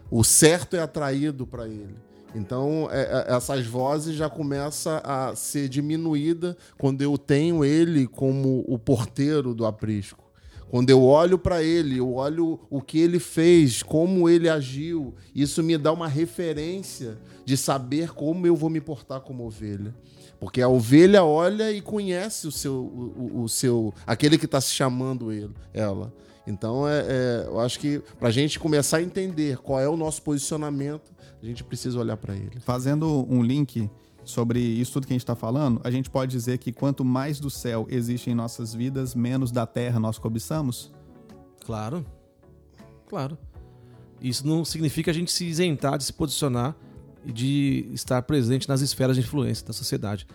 O 0.09 0.23
certo 0.23 0.75
é 0.75 0.79
atraído 0.79 1.45
para 1.47 1.67
ele. 1.67 1.95
Então, 2.33 2.87
é, 2.91 3.01
é, 3.01 3.35
essas 3.35 3.65
vozes 3.65 4.15
já 4.15 4.29
começam 4.29 5.01
a 5.03 5.35
ser 5.35 5.67
diminuída 5.67 6.55
quando 6.77 7.01
eu 7.01 7.17
tenho 7.17 7.65
ele 7.65 8.07
como 8.07 8.63
o 8.67 8.79
porteiro 8.79 9.53
do 9.53 9.65
aprisco. 9.65 10.31
Quando 10.69 10.89
eu 10.89 11.03
olho 11.03 11.37
para 11.37 11.61
ele, 11.61 11.97
eu 11.97 12.13
olho 12.13 12.57
o 12.69 12.81
que 12.81 12.97
ele 12.97 13.19
fez, 13.19 13.83
como 13.83 14.29
ele 14.29 14.47
agiu, 14.47 15.13
isso 15.35 15.61
me 15.61 15.77
dá 15.77 15.91
uma 15.91 16.07
referência 16.07 17.17
de 17.43 17.57
saber 17.57 18.13
como 18.13 18.47
eu 18.47 18.55
vou 18.55 18.69
me 18.69 18.79
portar 18.79 19.19
como 19.19 19.45
ovelha. 19.45 19.93
Porque 20.39 20.61
a 20.61 20.69
ovelha 20.69 21.25
olha 21.25 21.69
e 21.71 21.81
conhece 21.81 22.47
o 22.47 22.51
seu, 22.51 22.73
o, 22.73 23.41
o 23.43 23.49
seu 23.49 23.93
aquele 24.07 24.37
que 24.37 24.45
está 24.45 24.61
se 24.61 24.71
chamando 24.71 25.29
ele, 25.31 25.53
ela. 25.73 26.13
Então, 26.51 26.87
é, 26.87 27.05
é 27.07 27.43
eu 27.47 27.59
acho 27.59 27.79
que 27.79 27.99
para 28.19 28.27
a 28.27 28.31
gente 28.31 28.59
começar 28.59 28.97
a 28.97 29.01
entender 29.01 29.57
qual 29.57 29.79
é 29.79 29.87
o 29.87 29.97
nosso 29.97 30.21
posicionamento, 30.21 31.11
a 31.41 31.45
gente 31.45 31.63
precisa 31.63 31.99
olhar 31.99 32.17
para 32.17 32.35
ele. 32.35 32.59
Fazendo 32.59 33.25
um 33.29 33.41
link 33.41 33.89
sobre 34.23 34.59
isso 34.59 34.93
tudo 34.93 35.07
que 35.07 35.13
a 35.13 35.15
gente 35.15 35.23
está 35.23 35.35
falando, 35.35 35.81
a 35.83 35.89
gente 35.89 36.09
pode 36.09 36.31
dizer 36.31 36.57
que 36.57 36.71
quanto 36.71 37.03
mais 37.03 37.39
do 37.39 37.49
céu 37.49 37.87
existe 37.89 38.29
em 38.29 38.35
nossas 38.35 38.73
vidas, 38.73 39.15
menos 39.15 39.51
da 39.51 39.65
terra 39.65 39.99
nós 39.99 40.17
cobiçamos? 40.17 40.91
Claro. 41.65 42.05
Claro. 43.07 43.37
Isso 44.21 44.45
não 44.45 44.63
significa 44.63 45.09
a 45.09 45.13
gente 45.13 45.31
se 45.31 45.45
isentar 45.45 45.97
de 45.97 46.03
se 46.03 46.13
posicionar 46.13 46.75
e 47.25 47.31
de 47.31 47.89
estar 47.91 48.21
presente 48.21 48.69
nas 48.69 48.81
esferas 48.81 49.15
de 49.15 49.23
influência 49.23 49.65
da 49.65 49.73
sociedade. 49.73 50.27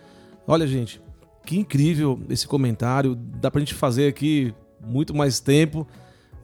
Olha, 0.46 0.66
gente, 0.66 1.00
que 1.44 1.56
incrível 1.56 2.20
esse 2.28 2.46
comentário. 2.46 3.14
Dá 3.14 3.50
pra 3.50 3.60
gente 3.60 3.74
fazer 3.74 4.08
aqui 4.08 4.52
muito 4.84 5.14
mais 5.14 5.40
tempo, 5.40 5.86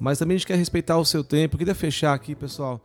mas 0.03 0.19
também 0.19 0.35
a 0.35 0.39
gente 0.39 0.49
quer 0.49 0.57
respeitar 0.57 0.99
o 0.99 1.05
seu 1.05 1.23
tempo. 1.23 1.55
Eu 1.55 1.59
queria 1.59 1.77
fechar 1.77 2.13
aqui, 2.13 2.35
pessoal, 2.35 2.85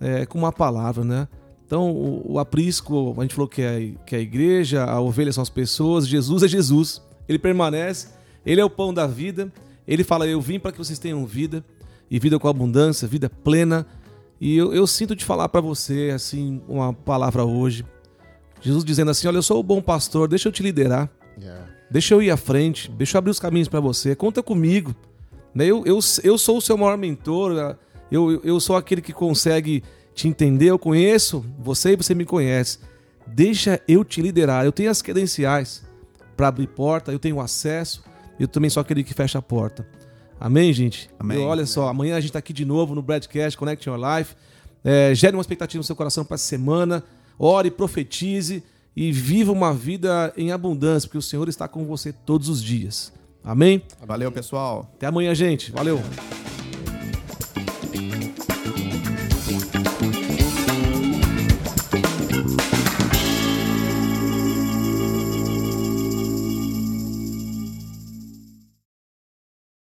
é, 0.00 0.26
com 0.26 0.36
uma 0.36 0.50
palavra, 0.50 1.04
né? 1.04 1.28
Então, 1.64 1.92
o, 1.92 2.32
o, 2.32 2.38
aprisco, 2.40 3.14
a 3.16 3.22
gente 3.22 3.34
falou 3.34 3.46
que 3.46 3.62
é, 3.62 3.92
que 4.04 4.16
é 4.16 4.18
a 4.18 4.20
igreja, 4.20 4.84
a 4.84 5.00
ovelha 5.00 5.32
são 5.32 5.40
as 5.40 5.48
pessoas, 5.48 6.08
Jesus 6.08 6.42
é 6.42 6.48
Jesus. 6.48 7.00
ele 7.28 7.38
permanece, 7.38 8.08
ele 8.44 8.60
é 8.60 8.64
o 8.64 8.70
pão 8.70 8.92
da 8.92 9.06
vida. 9.06 9.52
Ele 9.86 10.02
fala: 10.02 10.26
Eu 10.26 10.40
vim 10.40 10.58
para 10.58 10.72
que 10.72 10.78
vocês 10.78 10.98
tenham 10.98 11.24
vida 11.24 11.64
e 12.10 12.18
vida 12.18 12.40
com 12.40 12.48
abundância, 12.48 13.06
vida 13.06 13.30
plena. 13.30 13.86
E 14.40 14.56
eu, 14.56 14.74
eu 14.74 14.86
sinto 14.86 15.14
de 15.14 15.24
falar 15.24 15.48
para 15.48 15.60
você 15.60 16.10
assim 16.12 16.60
uma 16.66 16.92
palavra 16.92 17.44
hoje. 17.44 17.84
Jesus 18.60 18.84
dizendo 18.84 19.12
assim: 19.12 19.28
Olha, 19.28 19.38
eu 19.38 19.42
sou 19.42 19.60
o 19.60 19.62
bom 19.62 19.80
pastor, 19.80 20.26
deixa 20.26 20.48
eu 20.48 20.52
te 20.52 20.62
liderar. 20.64 21.08
Yeah. 21.40 21.66
Deixa 21.88 22.14
eu 22.14 22.20
ir 22.20 22.32
à 22.32 22.36
frente, 22.36 22.90
deixa 22.90 23.16
eu 23.16 23.18
abrir 23.20 23.30
os 23.30 23.38
caminhos 23.38 23.68
para 23.68 23.78
você. 23.78 24.16
Conta 24.16 24.42
comigo. 24.42 24.92
Né? 25.58 25.66
Eu, 25.66 25.84
eu, 25.84 25.98
eu 26.22 26.38
sou 26.38 26.58
o 26.58 26.60
seu 26.62 26.78
maior 26.78 26.96
mentor, 26.96 27.76
eu, 28.12 28.40
eu 28.44 28.60
sou 28.60 28.76
aquele 28.76 29.02
que 29.02 29.12
consegue 29.12 29.82
te 30.14 30.28
entender, 30.28 30.66
eu 30.66 30.78
conheço 30.78 31.44
você 31.58 31.94
e 31.94 31.96
você 31.96 32.14
me 32.14 32.24
conhece. 32.24 32.78
Deixa 33.26 33.82
eu 33.88 34.04
te 34.04 34.22
liderar. 34.22 34.64
Eu 34.64 34.70
tenho 34.70 34.88
as 34.88 35.02
credenciais 35.02 35.84
para 36.36 36.46
abrir 36.46 36.68
porta, 36.68 37.10
eu 37.10 37.18
tenho 37.18 37.40
acesso, 37.40 38.04
eu 38.38 38.46
também 38.46 38.70
sou 38.70 38.80
aquele 38.80 39.02
que 39.02 39.12
fecha 39.12 39.40
a 39.40 39.42
porta. 39.42 39.84
Amém, 40.38 40.72
gente? 40.72 41.10
Amém. 41.18 41.38
E 41.38 41.40
olha 41.40 41.66
só, 41.66 41.88
amanhã 41.88 42.14
a 42.14 42.20
gente 42.20 42.30
está 42.30 42.38
aqui 42.38 42.52
de 42.52 42.64
novo 42.64 42.94
no 42.94 43.02
Broadcast 43.02 43.58
Connect 43.58 43.88
Your 43.88 43.98
Life. 43.98 44.36
É, 44.84 45.12
gere 45.12 45.34
uma 45.34 45.42
expectativa 45.42 45.80
no 45.80 45.84
seu 45.84 45.96
coração 45.96 46.24
para 46.24 46.36
essa 46.36 46.44
semana. 46.44 47.02
Ore, 47.36 47.68
profetize 47.68 48.62
e 48.94 49.10
viva 49.10 49.50
uma 49.50 49.74
vida 49.74 50.32
em 50.36 50.52
abundância, 50.52 51.08
porque 51.08 51.18
o 51.18 51.22
Senhor 51.22 51.48
está 51.48 51.66
com 51.66 51.84
você 51.84 52.12
todos 52.12 52.48
os 52.48 52.62
dias. 52.62 53.12
Amém? 53.48 53.82
Valeu, 54.06 54.30
pessoal. 54.30 54.86
Até 54.94 55.06
amanhã, 55.06 55.34
gente. 55.34 55.72
Valeu. 55.72 55.98